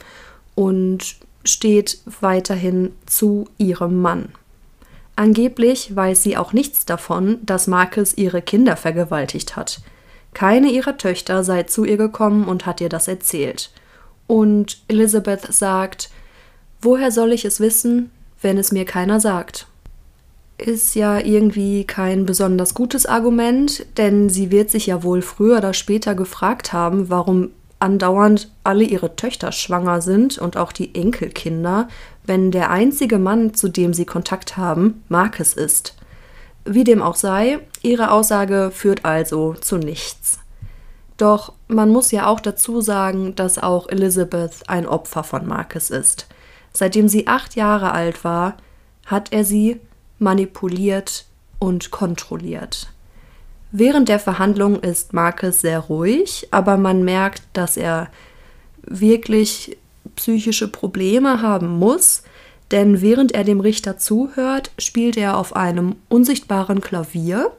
und 0.54 1.16
steht 1.46 2.00
weiterhin 2.20 2.92
zu 3.06 3.48
ihrem 3.58 4.02
Mann. 4.02 4.34
Angeblich 5.16 5.96
weiß 5.96 6.24
sie 6.24 6.36
auch 6.36 6.52
nichts 6.52 6.86
davon, 6.86 7.40
dass 7.46 7.68
Marcus 7.68 8.18
ihre 8.18 8.42
Kinder 8.42 8.76
vergewaltigt 8.76 9.56
hat. 9.56 9.80
Keine 10.34 10.70
ihrer 10.70 10.98
Töchter 10.98 11.46
sei 11.46 11.64
zu 11.64 11.86
ihr 11.86 11.98
gekommen 11.98 12.46
und 12.46 12.66
hat 12.66 12.82
ihr 12.82 12.90
das 12.90 13.08
erzählt. 13.08 13.72
Und 14.28 14.82
Elizabeth 14.90 15.54
sagt, 15.54 16.10
woher 16.82 17.12
soll 17.12 17.32
ich 17.32 17.46
es 17.46 17.62
wissen, 17.62 18.12
wenn 18.42 18.58
es 18.58 18.74
mir 18.74 18.84
keiner 18.84 19.22
sagt? 19.22 19.68
Ist 20.64 20.96
ja 20.96 21.20
irgendwie 21.20 21.84
kein 21.84 22.26
besonders 22.26 22.74
gutes 22.74 23.06
Argument, 23.06 23.86
denn 23.98 24.30
sie 24.30 24.52
wird 24.52 24.70
sich 24.70 24.88
ja 24.88 25.04
wohl 25.04 25.22
früher 25.22 25.58
oder 25.58 25.74
später 25.74 26.16
gefragt 26.16 26.74
haben, 26.74 27.10
warum 27.10 27.50
andauernd 27.80 28.50
alle 28.64 28.86
ihre 28.86 29.16
Töchter 29.18 29.52
schwanger 29.52 30.02
sind 30.02 30.38
und 30.38 30.56
auch 30.56 30.72
die 30.72 30.96
Enkelkinder, 30.96 31.90
wenn 32.26 32.50
der 32.52 32.70
einzige 32.70 33.20
Mann, 33.20 33.54
zu 33.54 33.68
dem 33.68 33.94
sie 33.94 34.06
Kontakt 34.06 34.56
haben, 34.56 35.04
Marcus 35.10 35.54
ist. 35.54 35.96
Wie 36.64 36.86
dem 36.86 37.02
auch 37.02 37.16
sei, 37.16 37.60
ihre 37.82 38.12
Aussage 38.12 38.72
führt 38.74 39.04
also 39.04 39.54
zu 39.56 39.78
nichts. 39.78 40.40
Doch 41.18 41.54
man 41.68 41.90
muss 41.90 42.12
ja 42.12 42.26
auch 42.28 42.40
dazu 42.40 42.80
sagen, 42.80 43.36
dass 43.36 43.62
auch 43.62 43.90
Elizabeth 43.90 44.62
ein 44.68 44.88
Opfer 44.88 45.26
von 45.26 45.46
Marcus 45.46 45.90
ist. 45.90 46.28
Seitdem 46.72 47.10
sie 47.10 47.28
acht 47.28 47.56
Jahre 47.56 47.92
alt 47.92 48.24
war, 48.24 48.56
hat 49.06 49.34
er 49.34 49.44
sie 49.44 49.82
manipuliert 50.24 51.26
und 51.60 51.92
kontrolliert. 51.92 52.88
Während 53.72 54.10
der 54.10 54.20
Verhandlung 54.20 54.80
ist 54.80 55.14
Marcus 55.14 55.62
sehr 55.62 55.80
ruhig, 55.80 56.48
aber 56.52 56.78
man 56.78 57.04
merkt, 57.04 57.44
dass 57.54 57.76
er 57.76 58.10
wirklich 58.84 59.78
psychische 60.16 60.68
Probleme 60.68 61.42
haben 61.42 61.80
muss, 61.80 62.24
denn 62.72 63.02
während 63.02 63.34
er 63.34 63.44
dem 63.44 63.60
Richter 63.60 63.98
zuhört, 63.98 64.72
spielt 64.78 65.18
er 65.18 65.38
auf 65.38 65.56
einem 65.56 65.96
unsichtbaren 66.10 66.82
Klavier 66.82 67.52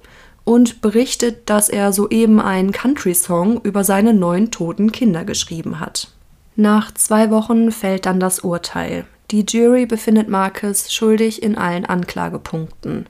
und 0.45 0.83
berichtet, 0.83 1.49
dass 1.51 1.69
er 1.69 1.93
soeben 1.93 2.41
einen 2.41 2.73
Country-Song 2.73 3.61
über 3.63 3.83
seine 3.83 4.15
neun 4.15 4.51
toten 4.51 4.93
Kinder 4.93 5.25
geschrieben 5.25 5.81
hat. 5.81 6.09
Nach 6.57 6.93
zwei 6.95 7.31
Wochen 7.31 7.73
fällt 7.73 8.07
dann 8.07 8.21
das 8.21 8.41
Urteil. 8.41 9.07
Die 9.31 9.45
Jury 9.49 9.87
befindet 9.87 10.29
Marcus 10.29 10.93
schuldig 10.93 11.43
in 11.43 11.57
allen 11.57 11.87
Anklagepunkten. 11.87 13.07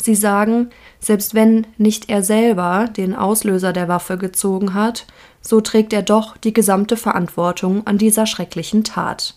Sie 0.00 0.14
sagen, 0.14 0.70
selbst 1.00 1.34
wenn 1.34 1.66
nicht 1.76 2.08
er 2.08 2.22
selber 2.22 2.88
den 2.96 3.14
Auslöser 3.14 3.72
der 3.72 3.88
Waffe 3.88 4.16
gezogen 4.16 4.74
hat, 4.74 5.06
so 5.40 5.60
trägt 5.60 5.92
er 5.92 6.02
doch 6.02 6.36
die 6.36 6.52
gesamte 6.52 6.96
Verantwortung 6.96 7.86
an 7.86 7.98
dieser 7.98 8.26
schrecklichen 8.26 8.84
Tat. 8.84 9.34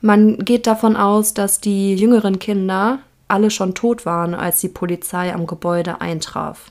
Man 0.00 0.38
geht 0.38 0.66
davon 0.66 0.96
aus, 0.96 1.34
dass 1.34 1.60
die 1.60 1.94
jüngeren 1.94 2.38
Kinder 2.38 2.98
alle 3.28 3.50
schon 3.50 3.74
tot 3.74 4.06
waren, 4.06 4.34
als 4.34 4.60
die 4.60 4.68
Polizei 4.68 5.32
am 5.32 5.46
Gebäude 5.46 6.00
eintraf. 6.00 6.70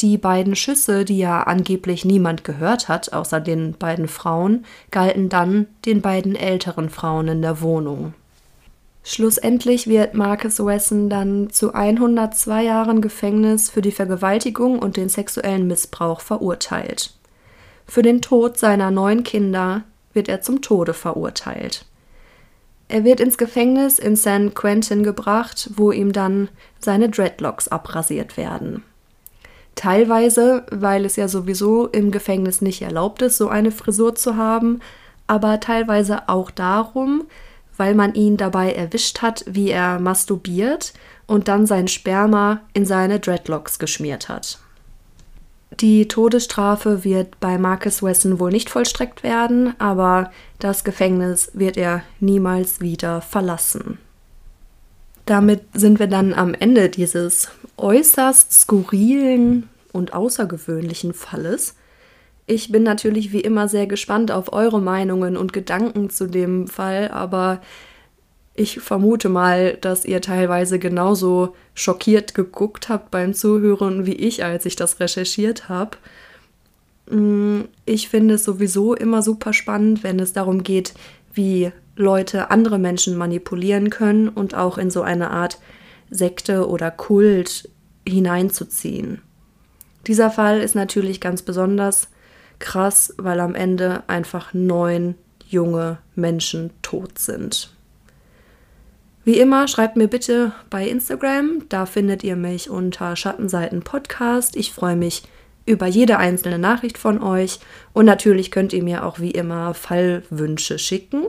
Die 0.00 0.18
beiden 0.18 0.56
Schüsse, 0.56 1.04
die 1.04 1.18
ja 1.18 1.44
angeblich 1.44 2.04
niemand 2.04 2.42
gehört 2.42 2.88
hat, 2.88 3.12
außer 3.12 3.40
den 3.40 3.74
beiden 3.74 4.08
Frauen, 4.08 4.64
galten 4.90 5.28
dann 5.28 5.66
den 5.86 6.02
beiden 6.02 6.34
älteren 6.34 6.90
Frauen 6.90 7.28
in 7.28 7.42
der 7.42 7.60
Wohnung. 7.60 8.14
Schlussendlich 9.04 9.86
wird 9.86 10.14
Marcus 10.14 10.58
Wesson 10.58 11.10
dann 11.10 11.50
zu 11.50 11.74
102 11.74 12.64
Jahren 12.64 13.02
Gefängnis 13.02 13.70
für 13.70 13.82
die 13.82 13.92
Vergewaltigung 13.92 14.78
und 14.78 14.96
den 14.96 15.10
sexuellen 15.10 15.66
Missbrauch 15.66 16.20
verurteilt. 16.20 17.12
Für 17.86 18.02
den 18.02 18.22
Tod 18.22 18.58
seiner 18.58 18.90
neun 18.90 19.22
Kinder 19.22 19.84
wird 20.14 20.28
er 20.28 20.40
zum 20.40 20.62
Tode 20.62 20.94
verurteilt. 20.94 21.84
Er 22.88 23.04
wird 23.04 23.20
ins 23.20 23.38
Gefängnis 23.38 23.98
in 23.98 24.16
San 24.16 24.54
Quentin 24.54 25.02
gebracht, 25.02 25.70
wo 25.76 25.92
ihm 25.92 26.12
dann 26.12 26.48
seine 26.78 27.10
Dreadlocks 27.10 27.68
abrasiert 27.68 28.36
werden. 28.36 28.82
Teilweise, 29.74 30.64
weil 30.70 31.04
es 31.04 31.16
ja 31.16 31.28
sowieso 31.28 31.86
im 31.86 32.10
Gefängnis 32.10 32.60
nicht 32.60 32.82
erlaubt 32.82 33.22
ist, 33.22 33.36
so 33.36 33.48
eine 33.48 33.72
Frisur 33.72 34.14
zu 34.14 34.36
haben, 34.36 34.80
aber 35.26 35.60
teilweise 35.60 36.28
auch 36.28 36.50
darum, 36.50 37.24
weil 37.76 37.94
man 37.94 38.14
ihn 38.14 38.36
dabei 38.36 38.72
erwischt 38.72 39.22
hat, 39.22 39.44
wie 39.48 39.70
er 39.70 39.98
masturbiert 39.98 40.92
und 41.26 41.48
dann 41.48 41.66
sein 41.66 41.88
Sperma 41.88 42.60
in 42.72 42.86
seine 42.86 43.18
Dreadlocks 43.18 43.78
geschmiert 43.78 44.28
hat. 44.28 44.58
Die 45.80 46.06
Todesstrafe 46.06 47.02
wird 47.02 47.40
bei 47.40 47.58
Marcus 47.58 48.00
Wesson 48.00 48.38
wohl 48.38 48.52
nicht 48.52 48.70
vollstreckt 48.70 49.24
werden, 49.24 49.74
aber 49.80 50.30
das 50.60 50.84
Gefängnis 50.84 51.50
wird 51.52 51.76
er 51.76 52.02
niemals 52.20 52.80
wieder 52.80 53.20
verlassen. 53.20 53.98
Damit 55.26 55.62
sind 55.72 55.98
wir 55.98 56.06
dann 56.06 56.34
am 56.34 56.54
Ende 56.54 56.90
dieses 56.90 57.48
äußerst 57.76 58.52
skurrilen 58.52 59.68
und 59.92 60.12
außergewöhnlichen 60.12 61.14
Falles. 61.14 61.76
Ich 62.46 62.70
bin 62.70 62.82
natürlich 62.82 63.32
wie 63.32 63.40
immer 63.40 63.68
sehr 63.68 63.86
gespannt 63.86 64.30
auf 64.30 64.52
eure 64.52 64.80
Meinungen 64.80 65.36
und 65.36 65.54
Gedanken 65.54 66.10
zu 66.10 66.26
dem 66.26 66.68
Fall, 66.68 67.08
aber 67.08 67.62
ich 68.54 68.80
vermute 68.80 69.28
mal, 69.28 69.76
dass 69.80 70.04
ihr 70.04 70.20
teilweise 70.20 70.78
genauso 70.78 71.56
schockiert 71.74 72.34
geguckt 72.34 72.88
habt 72.88 73.10
beim 73.10 73.34
Zuhören 73.34 74.06
wie 74.06 74.12
ich, 74.12 74.44
als 74.44 74.66
ich 74.66 74.76
das 74.76 75.00
recherchiert 75.00 75.68
habe. 75.68 75.96
Mm, 77.10 77.62
ich 77.84 78.08
finde 78.08 78.34
es 78.34 78.44
sowieso 78.44 78.94
immer 78.94 79.22
super 79.22 79.52
spannend, 79.52 80.04
wenn 80.04 80.20
es 80.20 80.32
darum 80.32 80.62
geht, 80.62 80.94
wie 81.32 81.72
Leute 81.96 82.50
andere 82.50 82.78
Menschen 82.78 83.16
manipulieren 83.16 83.90
können 83.90 84.28
und 84.28 84.54
auch 84.54 84.78
in 84.78 84.90
so 84.90 85.02
eine 85.02 85.30
Art 85.30 85.58
Sekte 86.10 86.68
oder 86.68 86.90
Kult 86.90 87.68
hineinzuziehen. 88.06 89.22
Dieser 90.06 90.30
Fall 90.30 90.60
ist 90.60 90.74
natürlich 90.74 91.20
ganz 91.20 91.42
besonders 91.42 92.08
krass, 92.58 93.14
weil 93.16 93.40
am 93.40 93.54
Ende 93.54 94.02
einfach 94.06 94.52
neun 94.52 95.14
junge 95.48 95.98
Menschen 96.14 96.70
tot 96.82 97.18
sind. 97.18 97.70
Wie 99.24 99.38
immer, 99.38 99.68
schreibt 99.68 99.96
mir 99.96 100.08
bitte 100.08 100.52
bei 100.68 100.86
Instagram, 100.86 101.62
da 101.70 101.86
findet 101.86 102.22
ihr 102.24 102.36
mich 102.36 102.68
unter 102.68 103.16
Schattenseiten 103.16 103.82
Podcast. 103.82 104.54
Ich 104.54 104.72
freue 104.72 104.96
mich 104.96 105.22
über 105.64 105.86
jede 105.86 106.18
einzelne 106.18 106.58
Nachricht 106.58 106.98
von 106.98 107.22
euch 107.22 107.58
und 107.94 108.04
natürlich 108.04 108.50
könnt 108.50 108.74
ihr 108.74 108.82
mir 108.82 109.06
auch 109.06 109.20
wie 109.20 109.30
immer 109.30 109.72
Fallwünsche 109.72 110.78
schicken. 110.78 111.28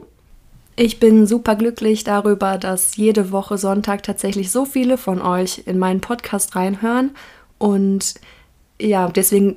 Ich 0.78 1.00
bin 1.00 1.26
super 1.26 1.56
glücklich 1.56 2.04
darüber, 2.04 2.58
dass 2.58 2.96
jede 2.96 3.32
Woche 3.32 3.56
Sonntag 3.56 4.02
tatsächlich 4.02 4.50
so 4.50 4.66
viele 4.66 4.98
von 4.98 5.22
euch 5.22 5.62
in 5.64 5.78
meinen 5.78 6.02
Podcast 6.02 6.54
reinhören 6.54 7.12
und 7.56 8.14
ja, 8.78 9.08
deswegen 9.08 9.56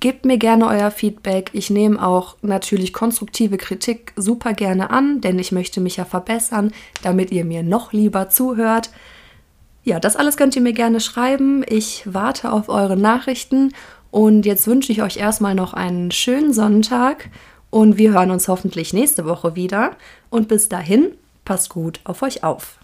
gebt 0.00 0.24
mir 0.24 0.36
gerne 0.36 0.66
euer 0.66 0.90
Feedback. 0.90 1.50
Ich 1.52 1.70
nehme 1.70 2.04
auch 2.04 2.36
natürlich 2.42 2.92
konstruktive 2.92 3.56
Kritik 3.56 4.12
super 4.16 4.52
gerne 4.52 4.90
an, 4.90 5.20
denn 5.20 5.38
ich 5.38 5.52
möchte 5.52 5.80
mich 5.80 5.96
ja 5.96 6.04
verbessern, 6.04 6.72
damit 7.02 7.30
ihr 7.30 7.44
mir 7.44 7.62
noch 7.62 7.92
lieber 7.92 8.28
zuhört. 8.28 8.90
Ja, 9.84 10.00
das 10.00 10.16
alles 10.16 10.36
könnt 10.36 10.56
ihr 10.56 10.62
mir 10.62 10.72
gerne 10.72 10.98
schreiben. 10.98 11.64
Ich 11.68 12.02
warte 12.04 12.52
auf 12.52 12.68
eure 12.68 12.96
Nachrichten 12.96 13.72
und 14.10 14.44
jetzt 14.44 14.66
wünsche 14.66 14.90
ich 14.90 15.02
euch 15.02 15.18
erstmal 15.18 15.54
noch 15.54 15.72
einen 15.72 16.10
schönen 16.10 16.52
Sonntag 16.52 17.30
und 17.70 17.98
wir 17.98 18.12
hören 18.12 18.30
uns 18.30 18.48
hoffentlich 18.48 18.92
nächste 18.92 19.24
Woche 19.24 19.54
wieder. 19.54 19.96
Und 20.30 20.48
bis 20.48 20.68
dahin, 20.68 21.12
passt 21.44 21.70
gut 21.70 22.00
auf 22.04 22.22
euch 22.22 22.44
auf. 22.44 22.78